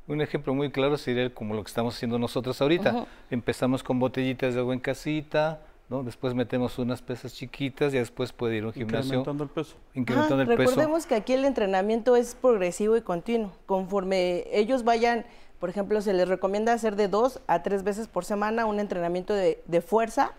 Un 0.07 0.21
ejemplo 0.21 0.55
muy 0.55 0.71
claro 0.71 0.97
sería 0.97 1.33
como 1.33 1.55
lo 1.55 1.63
que 1.65 1.69
estamos 1.69 1.97
haciendo 1.97 2.19
nosotros 2.19 2.61
ahorita. 2.61 3.07
Empezamos 3.31 3.83
con 3.83 3.99
botellitas 3.99 4.55
de 4.55 4.61
agua 4.61 4.75
en 4.75 4.81
casita, 4.81 5.61
Después 6.05 6.35
metemos 6.35 6.79
unas 6.79 7.03
pesas 7.03 7.35
chiquitas 7.35 7.93
y 7.93 7.99
después 7.99 8.33
puede 8.33 8.57
ir 8.57 8.63
a 8.63 8.69
un 8.69 8.73
gimnasio. 8.73 9.01
Incrementando 9.07 9.43
el 9.43 9.51
peso. 9.51 9.77
Incrementando 9.93 10.43
el 10.43 10.49
recordemos 10.49 11.05
que 11.05 11.17
aquí 11.17 11.33
el 11.33 11.45
entrenamiento 11.45 12.15
es 12.15 12.37
progresivo 12.37 12.97
y 12.97 13.03
continuo. 13.03 13.51
Conforme 13.67 14.45
ellos 14.53 14.85
vayan, 14.85 15.27
por 15.59 15.69
ejemplo, 15.69 16.01
se 16.01 16.13
les 16.13 16.29
recomienda 16.29 16.73
hacer 16.73 16.95
de 16.95 17.09
dos 17.09 17.41
a 17.49 17.65
tres 17.65 17.83
veces 17.83 18.07
por 18.07 18.25
semana 18.25 18.67
un 18.67 18.79
entrenamiento 18.79 19.35
de, 19.35 19.85
fuerza 19.85 20.33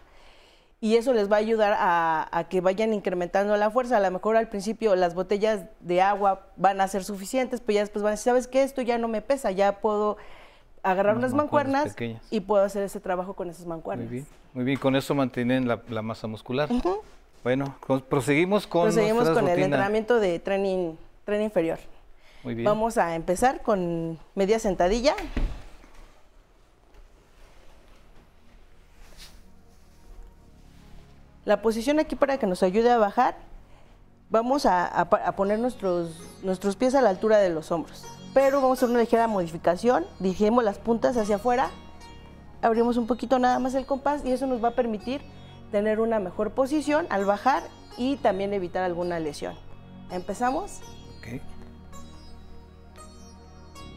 y 0.80 0.96
eso 0.96 1.12
les 1.12 1.30
va 1.30 1.36
a 1.36 1.40
ayudar 1.40 1.74
a, 1.78 2.30
a, 2.32 2.48
que 2.48 2.62
vayan 2.62 2.94
incrementando 2.94 3.58
la 3.58 3.70
fuerza. 3.70 3.98
A 3.98 4.00
lo 4.00 4.10
mejor 4.10 4.38
al 4.38 4.48
principio 4.48 4.96
las 4.96 5.16
botellas 5.16 5.66
de 5.82 6.02
agua 6.02 6.48
van 6.56 6.80
a 6.80 6.88
ser 6.88 7.04
suficientes, 7.04 7.60
pero 7.60 7.76
ya 7.76 7.82
después 7.82 8.04
van 8.04 8.12
a 8.12 8.12
decir, 8.12 8.24
¿sabes 8.24 8.48
qué? 8.48 8.64
Esto 8.64 8.82
ya 8.82 8.98
no 8.98 9.10
me 9.10 9.22
pesa, 9.22 9.52
ya 9.52 9.82
puedo 9.82 10.16
agarrar 10.84 11.18
unas, 11.18 11.34
mancuernas, 11.34 11.96
y 12.30 12.40
puedo 12.40 12.64
hacer 12.64 12.84
ese 12.84 13.00
trabajo 13.00 13.34
con 13.34 13.50
esas 13.50 13.66
mancuernas. 13.66 14.08
Muy 14.08 14.16
bien, 14.16 14.28
muy 14.54 14.66
bien. 14.66 14.80
con 14.80 14.96
eso 14.96 15.14
mantienen 15.14 15.68
la, 15.68 16.02
masa 16.02 16.28
muscular. 16.28 16.70
Bueno, 17.44 17.76
proseguimos 18.10 18.68
con 18.68 18.84
Proseguimos 18.84 19.30
con 19.30 19.48
el 19.48 19.60
entrenamiento 19.60 20.20
de 20.20 20.40
tren, 20.40 20.98
tren 21.26 21.42
inferior. 21.42 21.80
Muy 22.44 22.56
bien. 22.56 22.66
Vamos 22.66 22.98
a 22.98 23.16
empezar 23.16 23.62
con 23.62 24.20
media 24.36 24.60
sentadilla. 24.60 25.16
La 31.46 31.62
posición 31.62 32.00
aquí 32.00 32.16
para 32.16 32.38
que 32.38 32.46
nos 32.46 32.62
ayude 32.62 32.92
a 32.92 32.98
bajar, 32.98 33.36
vamos 34.30 34.68
a, 34.68 34.86
a 34.86 35.36
poner 35.36 35.58
nuestros, 35.60 36.40
nuestros 36.44 36.76
pies 36.76 36.94
a 36.94 37.02
la 37.02 37.10
altura 37.10 37.40
de 37.40 37.50
los 37.50 37.72
hombros 37.72 38.21
pero 38.34 38.62
vamos 38.62 38.78
a 38.78 38.80
hacer 38.80 38.90
una 38.90 39.00
ligera 39.00 39.28
modificación, 39.28 40.06
dirigimos 40.20 40.64
las 40.64 40.78
puntas 40.78 41.18
hacia 41.18 41.36
afuera, 41.36 41.70
abrimos 42.62 42.98
un 42.98 43.08
poquito 43.08 43.40
nada 43.40 43.60
más 43.60 43.74
el 43.74 43.86
compás 43.86 44.24
y 44.26 44.32
eso 44.32 44.48
nos 44.48 44.64
va 44.64 44.70
a 44.70 44.76
permitir 44.76 45.22
tener 45.72 46.00
una 46.00 46.20
mejor 46.20 46.52
posición 46.52 47.08
al 47.10 47.26
bajar 47.26 47.64
y 47.98 48.18
también 48.18 48.54
evitar 48.54 48.84
alguna 48.84 49.20
lesión. 49.20 49.56
¿Empezamos? 50.12 50.82
Ok. 51.18 51.42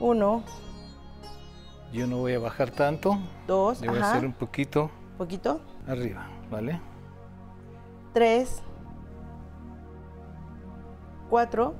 Uno. 0.00 0.43
Yo 1.93 2.07
no 2.07 2.19
voy 2.19 2.35
a 2.35 2.38
bajar 2.38 2.71
tanto. 2.71 3.19
Dos. 3.47 3.81
Le 3.81 3.88
voy 3.88 3.99
a 3.99 4.11
hacer 4.11 4.25
un 4.25 4.33
poquito. 4.33 4.91
Poquito. 5.17 5.61
Arriba, 5.87 6.26
¿vale? 6.50 6.81
Tres. 8.12 8.62
Cuatro. 11.31 11.75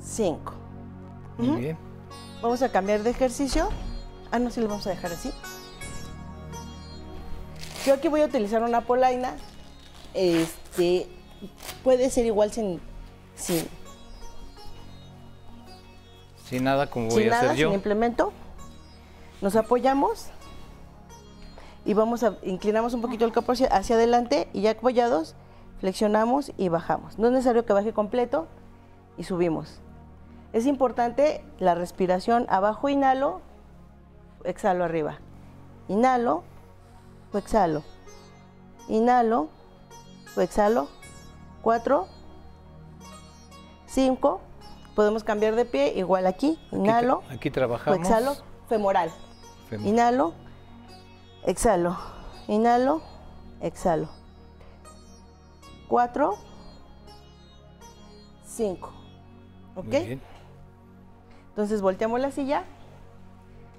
5. 0.00 0.52
Muy 1.38 1.60
bien. 1.60 1.78
Vamos 2.42 2.62
a 2.62 2.70
cambiar 2.70 3.02
de 3.02 3.10
ejercicio. 3.10 3.68
Ah, 4.30 4.38
no, 4.38 4.50
sí 4.50 4.60
lo 4.60 4.68
vamos 4.68 4.86
a 4.86 4.90
dejar 4.90 5.12
así. 5.12 5.32
Yo 7.86 7.94
aquí 7.94 8.08
voy 8.08 8.20
a 8.22 8.26
utilizar 8.26 8.62
una 8.62 8.82
polaina. 8.82 9.34
Este, 10.14 11.06
puede 11.84 12.10
ser 12.10 12.26
igual 12.26 12.52
sin, 12.52 12.80
sin, 13.36 13.64
Sin 16.44 16.64
nada 16.64 16.88
como 16.90 17.08
voy 17.08 17.24
sin 17.24 17.32
a 17.32 17.36
nada, 17.36 17.50
hacer 17.52 17.56
yo. 17.62 17.68
sin 17.68 17.74
implemento. 17.76 18.32
Nos 19.40 19.56
apoyamos 19.56 20.26
y 21.86 21.94
vamos 21.94 22.22
a 22.22 22.36
inclinamos 22.42 22.92
un 22.92 23.00
poquito 23.00 23.24
el 23.24 23.32
cuerpo 23.32 23.52
hacia, 23.52 23.68
hacia 23.68 23.96
adelante 23.96 24.48
y 24.52 24.60
ya 24.62 24.72
apoyados 24.72 25.34
flexionamos 25.80 26.52
y 26.58 26.68
bajamos. 26.68 27.18
No 27.18 27.28
es 27.28 27.32
necesario 27.32 27.64
que 27.64 27.72
baje 27.72 27.92
completo 27.94 28.46
y 29.16 29.24
subimos. 29.24 29.80
Es 30.52 30.66
importante 30.66 31.44
la 31.58 31.74
respiración. 31.74 32.46
Abajo 32.48 32.88
inhalo, 32.88 33.40
exhalo 34.44 34.84
arriba. 34.84 35.18
Inhalo, 35.88 36.42
exhalo. 37.34 37.82
Inhalo, 38.88 39.48
exhalo. 40.36 40.88
Cuatro, 41.62 42.08
cinco. 43.86 44.40
Podemos 44.96 45.22
cambiar 45.24 45.54
de 45.54 45.64
pie, 45.64 45.92
igual 45.96 46.26
aquí. 46.26 46.58
Inhalo, 46.72 47.22
Aquí, 47.30 47.50
trabajamos. 47.50 48.00
exhalo, 48.00 48.36
femoral. 48.68 49.10
Fem- 49.70 49.86
Inhalo, 49.86 50.34
exhalo. 51.46 51.96
Inhalo, 52.48 53.00
exhalo. 53.60 54.08
Cuatro, 55.88 56.36
cinco. 58.44 58.90
Muy 59.76 59.84
¿Ok? 59.86 59.90
bien. 59.90 60.22
Entonces 61.50 61.82
volteamos 61.82 62.20
la 62.20 62.30
silla, 62.30 62.64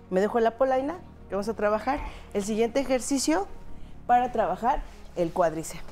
me 0.10 0.22
dejo 0.22 0.40
la 0.40 0.52
polaina, 0.52 1.00
que 1.30 1.36
vamos 1.36 1.50
a 1.50 1.56
trabajar. 1.56 2.00
El 2.34 2.44
siguiente 2.44 2.80
ejercicio 2.80 3.48
para 4.08 4.32
trabajar 4.32 4.82
el 5.16 5.32
cuádriceps. 5.32 5.84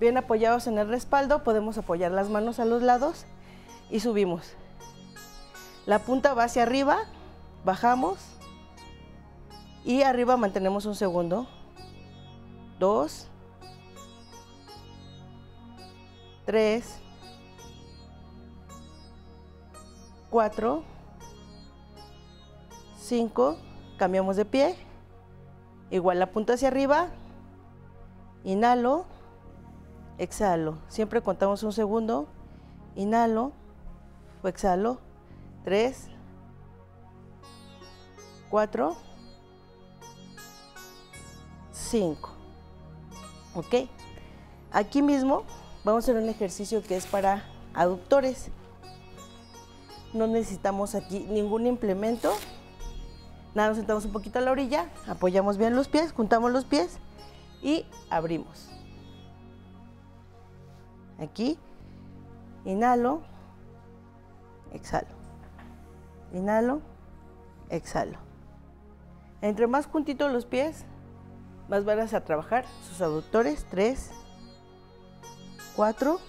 Bien 0.00 0.16
apoyados 0.16 0.68
en 0.68 0.78
el 0.78 0.88
respaldo, 0.88 1.42
podemos 1.42 1.76
apoyar 1.76 2.12
las 2.12 2.30
manos 2.30 2.60
a 2.60 2.64
los 2.64 2.82
lados 2.82 3.26
y 3.90 4.00
subimos. 4.00 4.54
La 5.86 5.98
punta 5.98 6.34
va 6.34 6.44
hacia 6.44 6.62
arriba, 6.62 6.98
bajamos 7.64 8.18
y 9.84 10.02
arriba 10.02 10.36
mantenemos 10.36 10.86
un 10.86 10.94
segundo. 10.94 11.48
Dos, 12.78 13.26
tres, 16.44 16.94
cuatro, 20.30 20.84
cinco, 23.08 23.56
cambiamos 23.96 24.36
de 24.36 24.44
pie, 24.44 24.76
igual 25.90 26.18
la 26.18 26.30
punta 26.30 26.52
hacia 26.54 26.68
arriba, 26.68 27.08
inhalo, 28.44 29.06
exhalo, 30.18 30.78
siempre 30.88 31.22
contamos 31.22 31.62
un 31.62 31.72
segundo, 31.72 32.28
inhalo, 32.94 33.52
o 34.42 34.48
exhalo, 34.48 34.98
tres, 35.64 36.08
cuatro, 38.50 38.96
cinco, 41.72 42.30
¿ok? 43.54 43.88
Aquí 44.70 45.00
mismo 45.00 45.44
vamos 45.82 46.04
a 46.04 46.12
hacer 46.12 46.22
un 46.22 46.28
ejercicio 46.28 46.82
que 46.82 46.96
es 46.96 47.06
para 47.06 47.44
aductores. 47.74 48.50
No 50.12 50.26
necesitamos 50.26 50.94
aquí 50.94 51.20
ningún 51.20 51.66
implemento. 51.66 52.32
Nada, 53.54 53.68
nos 53.68 53.78
sentamos 53.78 54.04
un 54.04 54.12
poquito 54.12 54.38
a 54.38 54.42
la 54.42 54.52
orilla, 54.52 54.88
apoyamos 55.06 55.56
bien 55.56 55.74
los 55.74 55.88
pies, 55.88 56.12
juntamos 56.12 56.52
los 56.52 56.64
pies 56.64 56.98
y 57.62 57.86
abrimos. 58.10 58.68
Aquí, 61.18 61.58
inhalo, 62.64 63.22
exhalo. 64.72 65.08
Inhalo, 66.32 66.80
exhalo. 67.70 68.18
Entre 69.40 69.66
más 69.66 69.86
juntitos 69.86 70.32
los 70.32 70.44
pies, 70.44 70.84
más 71.68 71.84
van 71.84 72.00
a 72.00 72.20
trabajar 72.24 72.64
sus 72.88 73.00
aductores. 73.00 73.66
Tres, 73.70 74.10
cuatro, 75.74 76.20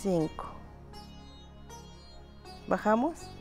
cinco. 0.00 0.46
Bajamos. 2.66 3.37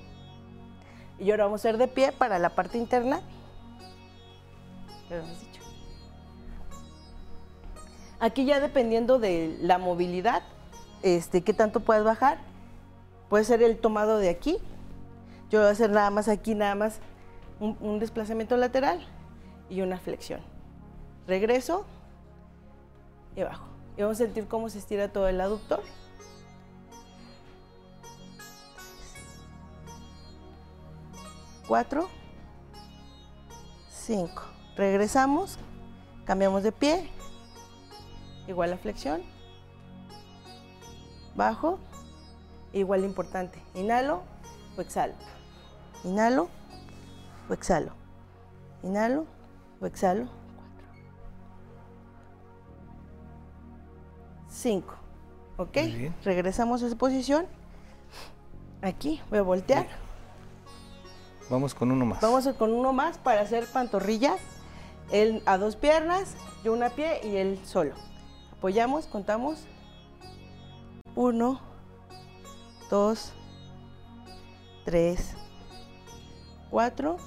Y 1.19 1.31
ahora 1.31 1.45
vamos 1.45 1.65
a 1.65 1.69
hacer 1.69 1.77
de 1.77 1.87
pie 1.87 2.11
para 2.11 2.39
la 2.39 2.49
parte 2.49 2.77
interna. 2.77 3.21
Aquí 8.19 8.45
ya 8.45 8.59
dependiendo 8.59 9.19
de 9.19 9.57
la 9.61 9.77
movilidad, 9.77 10.43
este, 11.03 11.43
qué 11.43 11.53
tanto 11.53 11.79
puedes 11.79 12.03
bajar. 12.03 12.39
Puede 13.29 13.43
ser 13.43 13.61
el 13.61 13.77
tomado 13.77 14.17
de 14.17 14.29
aquí. 14.29 14.57
Yo 15.49 15.59
voy 15.59 15.67
a 15.67 15.71
hacer 15.71 15.91
nada 15.91 16.09
más 16.09 16.27
aquí, 16.27 16.55
nada 16.55 16.75
más 16.75 16.99
un, 17.59 17.77
un 17.79 17.99
desplazamiento 17.99 18.57
lateral 18.57 19.05
y 19.69 19.81
una 19.81 19.97
flexión. 19.97 20.41
Regreso 21.27 21.85
y 23.35 23.43
bajo. 23.43 23.65
Y 23.97 24.01
vamos 24.01 24.19
a 24.19 24.25
sentir 24.25 24.47
cómo 24.47 24.69
se 24.69 24.79
estira 24.79 25.11
todo 25.11 25.27
el 25.27 25.39
aductor. 25.41 25.81
Cuatro, 31.67 32.07
cinco. 33.89 34.43
Regresamos, 34.77 35.59
cambiamos 36.23 36.63
de 36.63 36.71
pie, 36.71 37.09
igual 38.47 38.69
la 38.69 38.77
flexión, 38.77 39.21
bajo, 41.35 41.77
igual 42.71 43.03
importante. 43.03 43.61
Inhalo 43.73 44.23
o 44.77 44.81
exhalo. 44.81 45.13
Inhalo 46.05 46.47
o 47.49 47.53
exhalo. 47.53 47.91
Inhalo 48.83 49.25
o 49.81 49.85
exhalo. 49.85 50.29
Cuatro. 50.55 50.87
Cinco. 54.47 54.95
¿Ok? 55.57 55.75
Muy 55.75 55.91
bien. 55.91 56.15
Regresamos 56.23 56.81
a 56.81 56.87
esa 56.87 56.95
posición. 56.95 57.45
Aquí 58.81 59.21
voy 59.29 59.39
a 59.39 59.41
voltear. 59.41 60.06
Vamos 61.49 61.73
con 61.73 61.91
uno 61.91 62.05
más. 62.05 62.21
Vamos 62.21 62.47
con 62.57 62.73
uno 62.73 62.91
más 62.93 63.17
para 63.17 63.41
hacer 63.41 63.65
pantorrilla. 63.67 64.35
Él 65.11 65.41
a 65.45 65.57
dos 65.57 65.77
piernas, 65.77 66.35
yo 66.63 66.73
una 66.73 66.89
pie 66.89 67.21
y 67.23 67.37
él 67.37 67.59
solo. 67.63 67.95
Apoyamos, 68.51 69.07
contamos. 69.07 69.65
Uno, 71.15 71.61
dos, 72.89 73.31
tres, 74.83 75.35
cuatro, 76.69 77.17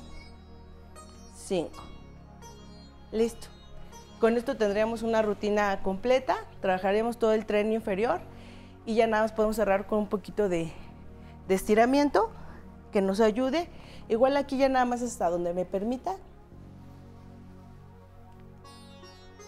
cinco. 1.34 1.82
Listo. 3.12 3.48
Con 4.20 4.36
esto 4.36 4.58
tendríamos 4.58 5.02
una 5.02 5.22
rutina 5.22 5.82
completa. 5.82 6.36
Trabajaremos 6.60 7.18
todo 7.18 7.32
el 7.32 7.46
tren 7.46 7.72
inferior 7.72 8.20
y 8.84 8.94
ya 8.94 9.06
nada 9.06 9.22
más 9.22 9.32
podemos 9.32 9.56
cerrar 9.56 9.86
con 9.86 10.00
un 10.00 10.08
poquito 10.08 10.50
de, 10.50 10.70
de 11.48 11.54
estiramiento 11.54 12.30
que 12.92 13.00
nos 13.00 13.20
ayude. 13.20 13.68
Igual 14.10 14.36
aquí 14.36 14.58
ya 14.58 14.68
nada 14.68 14.84
más 14.84 15.02
hasta 15.02 15.30
donde 15.30 15.54
me 15.54 15.64
permita. 15.64 16.16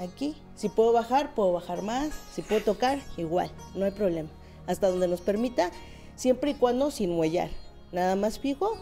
Aquí, 0.01 0.37
si 0.55 0.69
puedo 0.69 0.93
bajar, 0.93 1.35
puedo 1.35 1.53
bajar 1.53 1.83
más. 1.83 2.13
Si 2.33 2.43
puedo 2.43 2.63
tocar, 2.63 3.01
igual, 3.17 3.51
no 3.75 3.85
hay 3.85 3.91
problema. 3.91 4.29
Hasta 4.69 4.89
donde 4.89 5.09
nos 5.09 5.21
permita, 5.21 5.73
siempre 6.15 6.53
y 6.53 6.55
cuando 6.55 6.93
sin 6.93 7.11
muellar. 7.11 7.51
Nada 7.91 8.15
más 8.15 8.39
fijo, 8.39 8.79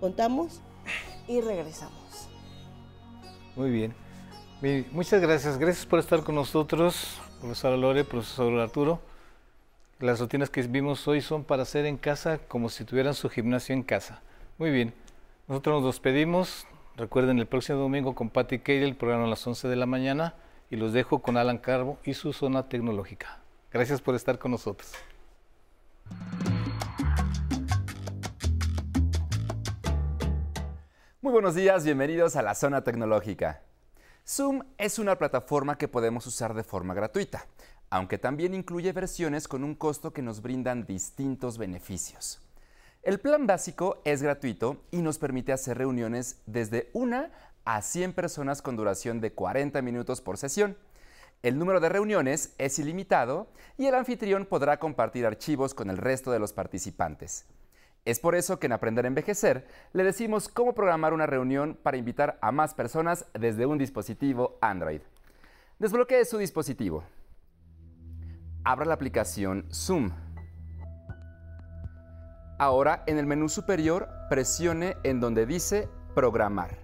contamos 0.00 0.62
y 1.28 1.42
regresamos. 1.42 2.28
Muy 3.54 3.70
bien. 3.70 3.94
Muchas 4.92 5.20
gracias. 5.20 5.58
Gracias 5.58 5.84
por 5.84 5.98
estar 5.98 6.24
con 6.24 6.36
nosotros, 6.36 7.20
profesora 7.38 7.76
Lore, 7.76 8.04
profesor 8.04 8.58
Arturo. 8.60 8.98
Las 10.00 10.20
rutinas 10.20 10.48
que 10.48 10.62
vimos 10.62 11.06
hoy 11.06 11.20
son 11.20 11.44
para 11.44 11.64
hacer 11.64 11.84
en 11.84 11.98
casa 11.98 12.38
como 12.38 12.70
si 12.70 12.86
tuvieran 12.86 13.12
su 13.12 13.28
gimnasio 13.28 13.74
en 13.74 13.82
casa. 13.82 14.22
Muy 14.56 14.70
bien. 14.70 15.01
Nosotros 15.48 15.82
nos 15.82 15.94
despedimos. 15.94 16.68
Recuerden 16.96 17.40
el 17.40 17.46
próximo 17.46 17.78
domingo 17.78 18.14
con 18.14 18.30
Patty 18.30 18.60
Cade, 18.60 18.84
el 18.84 18.96
programa 18.96 19.24
a 19.24 19.28
las 19.28 19.44
11 19.44 19.66
de 19.66 19.76
la 19.76 19.86
mañana. 19.86 20.34
Y 20.70 20.76
los 20.76 20.92
dejo 20.92 21.20
con 21.20 21.36
Alan 21.36 21.58
Carbo 21.58 21.98
y 22.04 22.14
su 22.14 22.32
zona 22.32 22.68
tecnológica. 22.68 23.40
Gracias 23.72 24.00
por 24.00 24.14
estar 24.14 24.38
con 24.38 24.52
nosotros. 24.52 24.92
Muy 31.20 31.32
buenos 31.32 31.54
días, 31.54 31.84
bienvenidos 31.84 32.36
a 32.36 32.42
la 32.42 32.54
zona 32.54 32.84
tecnológica. 32.84 33.62
Zoom 34.26 34.62
es 34.78 34.98
una 34.98 35.18
plataforma 35.18 35.76
que 35.76 35.88
podemos 35.88 36.26
usar 36.26 36.54
de 36.54 36.62
forma 36.62 36.94
gratuita, 36.94 37.46
aunque 37.90 38.16
también 38.18 38.54
incluye 38.54 38.92
versiones 38.92 39.48
con 39.48 39.64
un 39.64 39.74
costo 39.74 40.12
que 40.12 40.22
nos 40.22 40.40
brindan 40.40 40.84
distintos 40.84 41.58
beneficios. 41.58 42.41
El 43.02 43.18
plan 43.18 43.48
básico 43.48 44.00
es 44.04 44.22
gratuito 44.22 44.84
y 44.92 45.02
nos 45.02 45.18
permite 45.18 45.52
hacer 45.52 45.76
reuniones 45.76 46.40
desde 46.46 46.88
una 46.92 47.32
a 47.64 47.82
100 47.82 48.12
personas 48.12 48.62
con 48.62 48.76
duración 48.76 49.20
de 49.20 49.32
40 49.32 49.82
minutos 49.82 50.20
por 50.20 50.38
sesión. 50.38 50.76
El 51.42 51.58
número 51.58 51.80
de 51.80 51.88
reuniones 51.88 52.54
es 52.58 52.78
ilimitado 52.78 53.48
y 53.76 53.86
el 53.86 53.96
anfitrión 53.96 54.46
podrá 54.46 54.78
compartir 54.78 55.26
archivos 55.26 55.74
con 55.74 55.90
el 55.90 55.98
resto 55.98 56.30
de 56.30 56.38
los 56.38 56.52
participantes. 56.52 57.44
Es 58.04 58.20
por 58.20 58.36
eso 58.36 58.60
que 58.60 58.66
en 58.66 58.72
Aprender 58.72 59.04
a 59.04 59.08
Envejecer 59.08 59.66
le 59.92 60.04
decimos 60.04 60.48
cómo 60.48 60.72
programar 60.72 61.12
una 61.12 61.26
reunión 61.26 61.76
para 61.82 61.96
invitar 61.96 62.38
a 62.40 62.52
más 62.52 62.72
personas 62.72 63.26
desde 63.34 63.66
un 63.66 63.78
dispositivo 63.78 64.58
Android. 64.60 65.00
Desbloquee 65.80 66.24
su 66.24 66.38
dispositivo. 66.38 67.02
Abra 68.62 68.86
la 68.86 68.94
aplicación 68.94 69.66
Zoom. 69.72 70.12
Ahora 72.62 73.02
en 73.08 73.18
el 73.18 73.26
menú 73.26 73.48
superior 73.48 74.08
presione 74.28 74.96
en 75.02 75.18
donde 75.18 75.46
dice 75.46 75.88
Programar. 76.14 76.78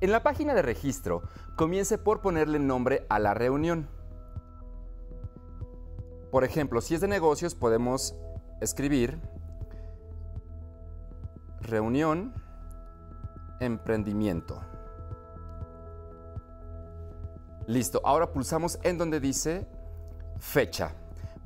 En 0.00 0.10
la 0.10 0.24
página 0.24 0.52
de 0.52 0.62
registro, 0.62 1.22
comience 1.54 1.96
por 1.96 2.22
ponerle 2.22 2.58
nombre 2.58 3.06
a 3.08 3.20
la 3.20 3.32
reunión. 3.32 3.88
Por 6.32 6.42
ejemplo, 6.42 6.80
si 6.80 6.96
es 6.96 7.02
de 7.02 7.06
negocios, 7.06 7.54
podemos 7.54 8.16
escribir 8.60 9.20
reunión 11.60 12.34
emprendimiento. 13.60 14.60
Listo, 17.68 18.00
ahora 18.02 18.32
pulsamos 18.32 18.76
en 18.82 18.98
donde 18.98 19.20
dice 19.20 19.68
fecha. 20.40 20.96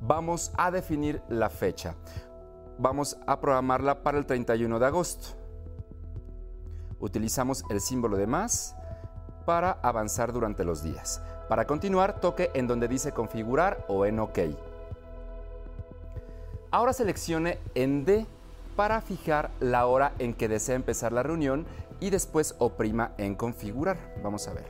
Vamos 0.01 0.51
a 0.57 0.71
definir 0.71 1.21
la 1.27 1.49
fecha. 1.49 1.95
Vamos 2.77 3.17
a 3.27 3.39
programarla 3.41 4.03
para 4.03 4.17
el 4.17 4.25
31 4.25 4.79
de 4.79 4.85
agosto. 4.85 5.35
Utilizamos 6.99 7.63
el 7.69 7.81
símbolo 7.81 8.17
de 8.17 8.27
más 8.27 8.75
para 9.45 9.71
avanzar 9.81 10.31
durante 10.31 10.63
los 10.63 10.83
días. 10.83 11.21
Para 11.49 11.65
continuar, 11.65 12.21
toque 12.21 12.51
en 12.53 12.67
donde 12.67 12.87
dice 12.87 13.11
configurar 13.11 13.85
o 13.87 14.05
en 14.05 14.19
OK. 14.19 14.39
Ahora 16.71 16.93
seleccione 16.93 17.59
en 17.75 18.05
D 18.05 18.25
para 18.75 19.01
fijar 19.01 19.49
la 19.59 19.87
hora 19.87 20.13
en 20.19 20.33
que 20.33 20.47
desea 20.47 20.75
empezar 20.75 21.11
la 21.11 21.23
reunión 21.23 21.65
y 21.99 22.11
después 22.11 22.55
oprima 22.59 23.11
en 23.17 23.35
configurar. 23.35 23.97
Vamos 24.23 24.47
a 24.47 24.53
ver. 24.53 24.65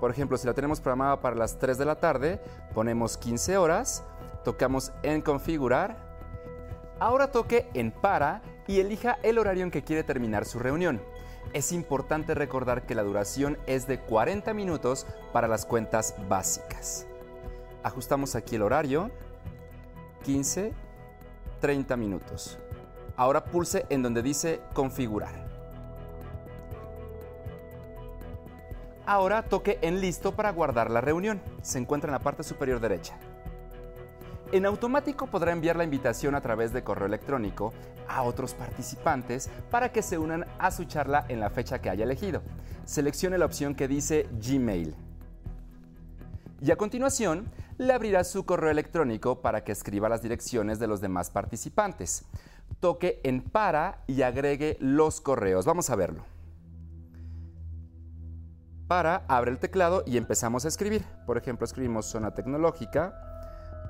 Por 0.00 0.10
ejemplo, 0.10 0.36
si 0.36 0.46
la 0.46 0.54
tenemos 0.54 0.80
programada 0.80 1.20
para 1.20 1.34
las 1.34 1.58
3 1.58 1.78
de 1.78 1.84
la 1.84 1.96
tarde, 1.96 2.40
ponemos 2.74 3.16
15 3.16 3.56
horas, 3.56 4.04
tocamos 4.44 4.92
en 5.02 5.22
configurar. 5.22 5.96
Ahora 7.00 7.32
toque 7.32 7.68
en 7.74 7.90
para 7.90 8.42
y 8.66 8.80
elija 8.80 9.18
el 9.22 9.38
horario 9.38 9.64
en 9.64 9.70
que 9.70 9.82
quiere 9.82 10.04
terminar 10.04 10.44
su 10.44 10.58
reunión. 10.58 11.00
Es 11.52 11.72
importante 11.72 12.34
recordar 12.34 12.86
que 12.86 12.94
la 12.94 13.02
duración 13.02 13.58
es 13.66 13.86
de 13.86 13.98
40 13.98 14.54
minutos 14.54 15.06
para 15.32 15.48
las 15.48 15.66
cuentas 15.66 16.14
básicas. 16.28 17.06
Ajustamos 17.82 18.34
aquí 18.34 18.56
el 18.56 18.62
horario. 18.62 19.10
15, 20.24 20.72
30 21.60 21.96
minutos. 21.96 22.58
Ahora 23.16 23.44
pulse 23.44 23.86
en 23.90 24.02
donde 24.02 24.22
dice 24.22 24.60
configurar. 24.72 25.44
Ahora 29.06 29.42
toque 29.42 29.78
en 29.82 30.00
listo 30.00 30.32
para 30.32 30.50
guardar 30.50 30.90
la 30.90 31.02
reunión. 31.02 31.40
Se 31.60 31.78
encuentra 31.78 32.08
en 32.08 32.12
la 32.12 32.20
parte 32.20 32.42
superior 32.42 32.80
derecha. 32.80 33.18
En 34.52 34.66
automático 34.66 35.26
podrá 35.26 35.52
enviar 35.52 35.76
la 35.76 35.84
invitación 35.84 36.34
a 36.34 36.40
través 36.40 36.72
de 36.72 36.84
correo 36.84 37.06
electrónico 37.06 37.72
a 38.08 38.22
otros 38.22 38.54
participantes 38.54 39.50
para 39.70 39.90
que 39.90 40.02
se 40.02 40.18
unan 40.18 40.46
a 40.58 40.70
su 40.70 40.84
charla 40.84 41.24
en 41.28 41.40
la 41.40 41.50
fecha 41.50 41.80
que 41.80 41.90
haya 41.90 42.04
elegido. 42.04 42.42
Seleccione 42.84 43.38
la 43.38 43.46
opción 43.46 43.74
que 43.74 43.88
dice 43.88 44.28
Gmail. 44.32 44.94
Y 46.60 46.70
a 46.70 46.76
continuación, 46.76 47.50
le 47.78 47.92
abrirá 47.92 48.22
su 48.22 48.46
correo 48.46 48.70
electrónico 48.70 49.40
para 49.40 49.64
que 49.64 49.72
escriba 49.72 50.08
las 50.08 50.22
direcciones 50.22 50.78
de 50.78 50.86
los 50.86 51.00
demás 51.00 51.30
participantes. 51.30 52.24
Toque 52.80 53.20
en 53.24 53.42
para 53.42 54.04
y 54.06 54.22
agregue 54.22 54.76
los 54.80 55.20
correos. 55.20 55.66
Vamos 55.66 55.90
a 55.90 55.96
verlo 55.96 56.24
para, 58.86 59.24
abre 59.28 59.50
el 59.50 59.58
teclado 59.58 60.04
y 60.06 60.16
empezamos 60.16 60.64
a 60.64 60.68
escribir. 60.68 61.04
Por 61.26 61.38
ejemplo, 61.38 61.64
escribimos 61.64 62.06
zona 62.06 62.34
tecnológica, 62.34 63.33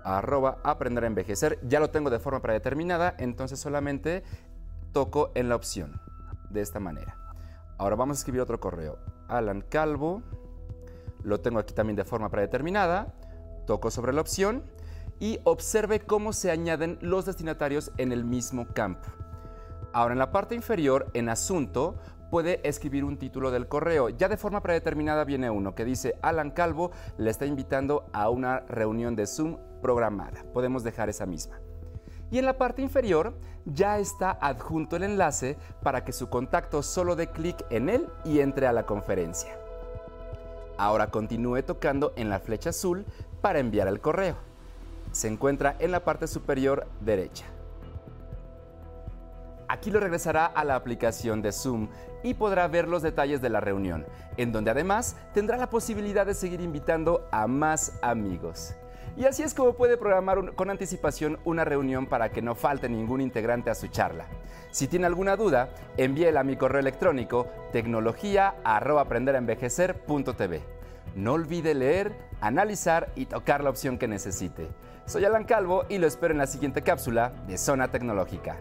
arroba 0.05 0.59
aprender 0.63 1.05
a 1.05 1.07
envejecer. 1.09 1.59
Ya 1.67 1.81
lo 1.81 1.91
tengo 1.91 2.11
de 2.11 2.21
forma 2.21 2.41
predeterminada, 2.41 3.15
entonces 3.19 3.59
solamente 3.59 4.23
toco 4.93 5.33
en 5.35 5.49
la 5.49 5.57
opción, 5.57 6.01
de 6.51 6.61
esta 6.61 6.79
manera. 6.79 7.17
Ahora 7.79 7.97
vamos 7.97 8.19
a 8.19 8.21
escribir 8.21 8.41
otro 8.41 8.61
correo. 8.61 8.99
Alan 9.27 9.63
Calvo, 9.63 10.23
lo 11.25 11.41
tengo 11.41 11.59
aquí 11.59 11.75
también 11.75 11.97
de 11.97 12.05
forma 12.05 12.31
predeterminada, 12.31 13.15
toco 13.67 13.91
sobre 13.91 14.13
la 14.13 14.21
opción 14.21 14.63
y 15.19 15.41
observe 15.45 16.01
cómo 16.01 16.33
se 16.33 16.51
añaden 16.51 16.99
los 17.01 17.25
destinatarios 17.25 17.91
en 17.97 18.13
el 18.13 18.25
mismo 18.25 18.67
campo. 18.69 19.09
Ahora 19.93 20.13
en 20.13 20.19
la 20.19 20.33
parte 20.33 20.55
inferior, 20.55 21.11
en 21.15 21.29
asunto, 21.29 21.97
puede 22.35 22.59
escribir 22.65 23.05
un 23.05 23.17
título 23.17 23.53
del 23.53 23.69
correo. 23.69 24.09
Ya 24.09 24.29
de 24.29 24.37
forma 24.37 24.61
predeterminada 24.61 25.23
viene 25.23 25.51
uno 25.51 25.77
que 25.77 25.85
dice 25.85 26.17
Alan 26.21 26.51
Calvo 26.51 26.91
le 27.17 27.31
está 27.31 27.47
invitando 27.47 28.07
a 28.13 28.29
una 28.29 28.59
reunión 28.59 29.15
de 29.15 29.29
Zoom 29.29 29.57
programada. 29.81 30.43
Podemos 30.53 30.83
dejar 30.83 31.09
esa 31.09 31.27
misma. 31.27 31.61
Y 32.33 32.39
en 32.39 32.47
la 32.47 32.59
parte 32.59 32.83
inferior 32.83 33.35
ya 33.65 34.01
está 34.01 34.37
adjunto 34.41 34.97
el 34.97 35.05
enlace 35.05 35.57
para 35.85 36.05
que 36.05 36.11
su 36.11 36.29
contacto 36.29 36.83
solo 36.83 37.15
dé 37.15 37.29
clic 37.29 37.65
en 37.71 37.89
él 37.89 38.09
y 38.25 38.41
entre 38.41 38.67
a 38.67 38.73
la 38.73 38.85
conferencia. 38.85 39.57
Ahora 40.77 41.13
continúe 41.13 41.63
tocando 41.63 42.15
en 42.17 42.31
la 42.31 42.41
flecha 42.41 42.71
azul 42.71 43.05
para 43.43 43.61
enviar 43.61 43.87
el 43.87 44.01
correo. 44.01 44.35
Se 45.13 45.29
encuentra 45.29 45.77
en 45.79 45.93
la 45.93 46.03
parte 46.03 46.27
superior 46.27 46.89
derecha. 47.01 47.45
Aquí 49.69 49.91
lo 49.91 50.01
regresará 50.01 50.47
a 50.47 50.65
la 50.65 50.75
aplicación 50.75 51.41
de 51.41 51.53
Zoom 51.53 51.89
y 52.25 52.35
podrá 52.35 52.67
ver 52.67 52.89
los 52.89 53.03
detalles 53.03 53.41
de 53.41 53.51
la 53.51 53.61
reunión, 53.61 54.05
en 54.37 54.51
donde 54.51 54.73
además 54.73 55.15
tendrá 55.33 55.57
la 55.57 55.71
posibilidad 55.71 56.27
de 56.27 56.35
seguir 56.35 56.61
invitando 56.61 57.29
a 57.31 57.47
más 57.47 57.97
amigos. 58.03 58.75
Y 59.17 59.27
así 59.27 59.45
es 59.45 59.55
como 59.55 59.75
puede 59.75 59.97
programar 59.97 60.57
con 60.57 60.71
anticipación 60.71 61.39
una 61.45 61.65
reunión 61.65 62.07
para 62.07 62.31
que 62.31 62.43
no 62.43 62.57
falte 62.57 62.89
ningún 62.89 63.21
integrante 63.21 63.71
a 63.71 63.77
su 63.77 63.87
charla. 63.87 64.27
Si 64.73 64.89
tiene 64.89 65.07
alguna 65.07 65.37
duda, 65.37 65.69
envíela 65.97 66.41
a 66.41 66.45
mi 66.45 66.57
correo 66.57 66.81
electrónico 66.81 67.47
tecnología@aprenderenvejecer.tv. 67.71 70.63
No 71.15 71.35
olvide 71.35 71.75
leer, 71.75 72.13
analizar 72.41 73.13
y 73.15 73.27
tocar 73.27 73.63
la 73.63 73.71
opción 73.71 73.99
que 73.99 74.09
necesite. 74.09 74.67
Soy 75.07 75.25
Alan 75.25 75.45
Calvo 75.45 75.85
y 75.89 75.99
lo 75.99 76.09
espero 76.09 76.33
en 76.33 76.39
la 76.39 76.49
siguiente 76.49 76.83
cápsula 76.83 77.31
de 77.47 77.57
Zona 77.57 77.87
Tecnológica. 77.89 78.57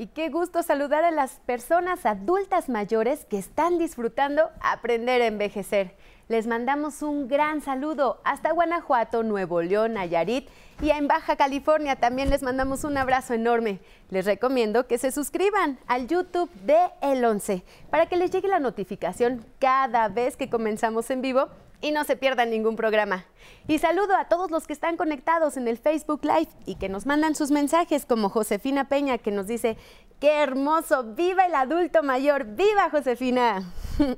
Y 0.00 0.06
qué 0.06 0.28
gusto 0.28 0.62
saludar 0.62 1.02
a 1.02 1.10
las 1.10 1.40
personas 1.40 2.06
adultas 2.06 2.68
mayores 2.68 3.24
que 3.24 3.36
están 3.36 3.78
disfrutando 3.78 4.48
aprender 4.60 5.20
a 5.20 5.26
envejecer. 5.26 5.96
Les 6.28 6.46
mandamos 6.46 7.02
un 7.02 7.26
gran 7.26 7.62
saludo 7.62 8.20
hasta 8.22 8.52
Guanajuato, 8.52 9.24
Nuevo 9.24 9.60
León, 9.60 9.94
Nayarit 9.94 10.48
y 10.80 10.90
en 10.90 11.08
Baja 11.08 11.34
California 11.34 11.96
también 11.96 12.30
les 12.30 12.44
mandamos 12.44 12.84
un 12.84 12.96
abrazo 12.96 13.34
enorme. 13.34 13.80
Les 14.10 14.24
recomiendo 14.24 14.86
que 14.86 14.98
se 14.98 15.10
suscriban 15.10 15.80
al 15.88 16.06
YouTube 16.06 16.52
de 16.62 16.78
El 17.02 17.24
11 17.24 17.64
para 17.90 18.06
que 18.06 18.18
les 18.18 18.30
llegue 18.30 18.46
la 18.46 18.60
notificación 18.60 19.44
cada 19.58 20.06
vez 20.06 20.36
que 20.36 20.48
comenzamos 20.48 21.10
en 21.10 21.22
vivo 21.22 21.48
y 21.80 21.92
no 21.92 22.04
se 22.04 22.16
pierdan 22.16 22.50
ningún 22.50 22.76
programa. 22.76 23.26
Y 23.66 23.78
saludo 23.78 24.16
a 24.16 24.26
todos 24.26 24.50
los 24.50 24.66
que 24.66 24.72
están 24.72 24.96
conectados 24.96 25.56
en 25.56 25.68
el 25.68 25.78
Facebook 25.78 26.20
Live 26.24 26.48
y 26.66 26.74
que 26.74 26.88
nos 26.88 27.06
mandan 27.06 27.34
sus 27.34 27.50
mensajes, 27.50 28.06
como 28.06 28.28
Josefina 28.28 28.88
Peña, 28.88 29.18
que 29.18 29.30
nos 29.30 29.46
dice, 29.46 29.76
qué 30.20 30.42
hermoso, 30.42 31.04
viva 31.14 31.46
el 31.46 31.54
adulto 31.54 32.02
mayor, 32.02 32.44
viva 32.44 32.90
Josefina. 32.90 33.72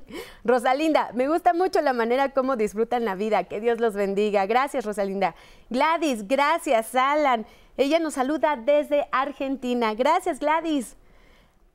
Rosalinda, 0.45 1.11
me 1.15 1.29
gusta 1.29 1.53
mucho 1.53 1.81
la 1.81 1.93
manera 1.93 2.31
como 2.31 2.57
disfrutan 2.57 3.05
la 3.05 3.15
vida, 3.15 3.45
que 3.45 3.61
Dios 3.61 3.81
los 3.81 3.95
bendiga. 3.95 4.47
Gracias, 4.47 4.85
Rosalinda. 4.85 5.35
Gladys, 5.69 6.27
gracias, 6.27 6.95
Alan. 6.95 7.47
Ella 7.77 7.99
nos 7.99 8.15
saluda 8.15 8.57
desde 8.57 9.07
Argentina. 9.13 9.95
Gracias, 9.95 10.39
Gladys. 10.39 10.97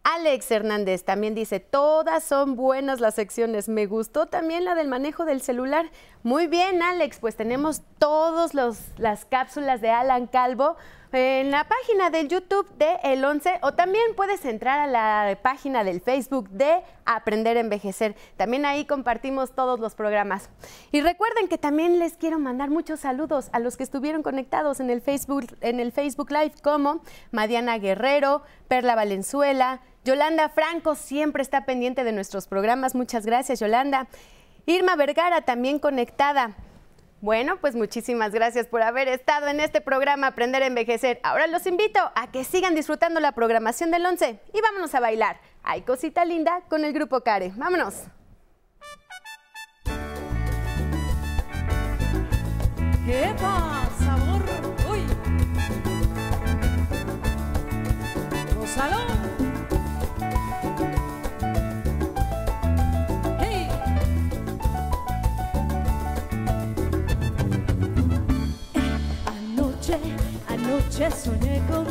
Alex 0.06 0.52
Hernández 0.52 1.04
también 1.04 1.34
dice, 1.34 1.60
todas 1.60 2.24
son 2.24 2.56
buenas 2.56 3.00
las 3.00 3.16
secciones. 3.16 3.68
Me 3.68 3.88
gustó 3.88 4.28
también 4.28 4.64
la 4.64 4.76
del 4.76 4.88
manejo 4.88 5.26
del 5.26 5.42
celular. 5.42 5.90
Muy 6.22 6.46
bien, 6.46 6.84
Alex, 6.84 7.18
pues 7.20 7.36
tenemos 7.36 7.82
todas 7.98 8.54
las 8.54 9.26
cápsulas 9.26 9.82
de 9.82 9.90
Alan 9.90 10.28
Calvo 10.28 10.78
en 11.16 11.50
la 11.50 11.66
página 11.66 12.10
del 12.10 12.28
YouTube 12.28 12.68
de 12.78 12.98
El 13.04 13.24
11 13.24 13.60
o 13.62 13.74
también 13.74 14.04
puedes 14.18 14.44
entrar 14.44 14.80
a 14.80 14.88
la 14.88 15.38
página 15.42 15.86
del 15.86 16.02
Facebook 16.02 16.50
de 16.50 16.82
Aprender 17.06 17.56
a 17.56 17.62
Envejecer. 17.62 18.16
También 18.36 18.66
ahí 18.66 18.86
compartimos 18.86 19.56
todos 19.56 19.80
los 19.80 19.96
programas. 19.96 20.50
Y 20.92 21.00
recuerden 21.00 21.48
que 21.48 21.58
también 21.58 22.00
les 22.00 22.18
quiero 22.18 22.38
mandar 22.38 22.70
muchos 22.70 23.00
saludos 23.00 23.50
a 23.54 23.60
los 23.60 23.78
que 23.78 23.84
estuvieron 23.84 24.24
conectados 24.24 24.82
en 24.82 24.90
el 24.90 25.02
Facebook, 25.02 25.56
en 25.62 25.80
el 25.80 25.94
Facebook 25.94 26.32
Live 26.32 26.54
como 26.62 27.02
Madiana 27.32 27.78
Guerrero, 27.78 28.42
Perla 28.68 28.96
Valenzuela, 28.96 29.80
Yolanda 30.04 30.50
Franco 30.50 30.96
siempre 30.96 31.42
está 31.42 31.66
pendiente 31.66 32.04
de 32.04 32.12
nuestros 32.12 32.48
programas. 32.48 32.94
Muchas 32.94 33.26
gracias, 33.26 33.60
Yolanda. 33.60 34.08
Irma 34.66 34.96
Vergara 34.96 35.42
también 35.42 35.80
conectada. 35.80 36.56
Bueno, 37.26 37.58
pues 37.60 37.76
muchísimas 37.76 38.32
gracias 38.34 38.68
por 38.68 38.84
haber 38.84 39.08
estado 39.08 39.48
en 39.48 39.60
este 39.60 39.82
programa 39.82 40.28
Aprender 40.28 40.62
a 40.62 40.68
Envejecer. 40.68 41.20
Ahora 41.24 41.48
los 41.48 41.66
invito 41.66 42.00
a 42.14 42.32
que 42.32 42.44
sigan 42.44 42.76
disfrutando 42.76 43.20
la 43.20 43.32
programación 43.32 43.90
del 43.90 44.06
11 44.06 44.40
y 44.54 44.62
vámonos 44.62 44.94
a 44.94 45.00
bailar. 45.00 45.42
Hay 45.64 45.82
cosita 45.82 46.24
linda 46.24 46.62
con 46.70 46.86
el 46.86 46.94
grupo 46.94 47.22
Care. 47.22 47.52
Vámonos. 47.56 48.04
¿Qué 53.08 53.34
pasa, 53.40 54.14
amor? 54.14 54.44
Uy. 54.92 55.02
soñé 71.26 71.60
con 71.68 71.85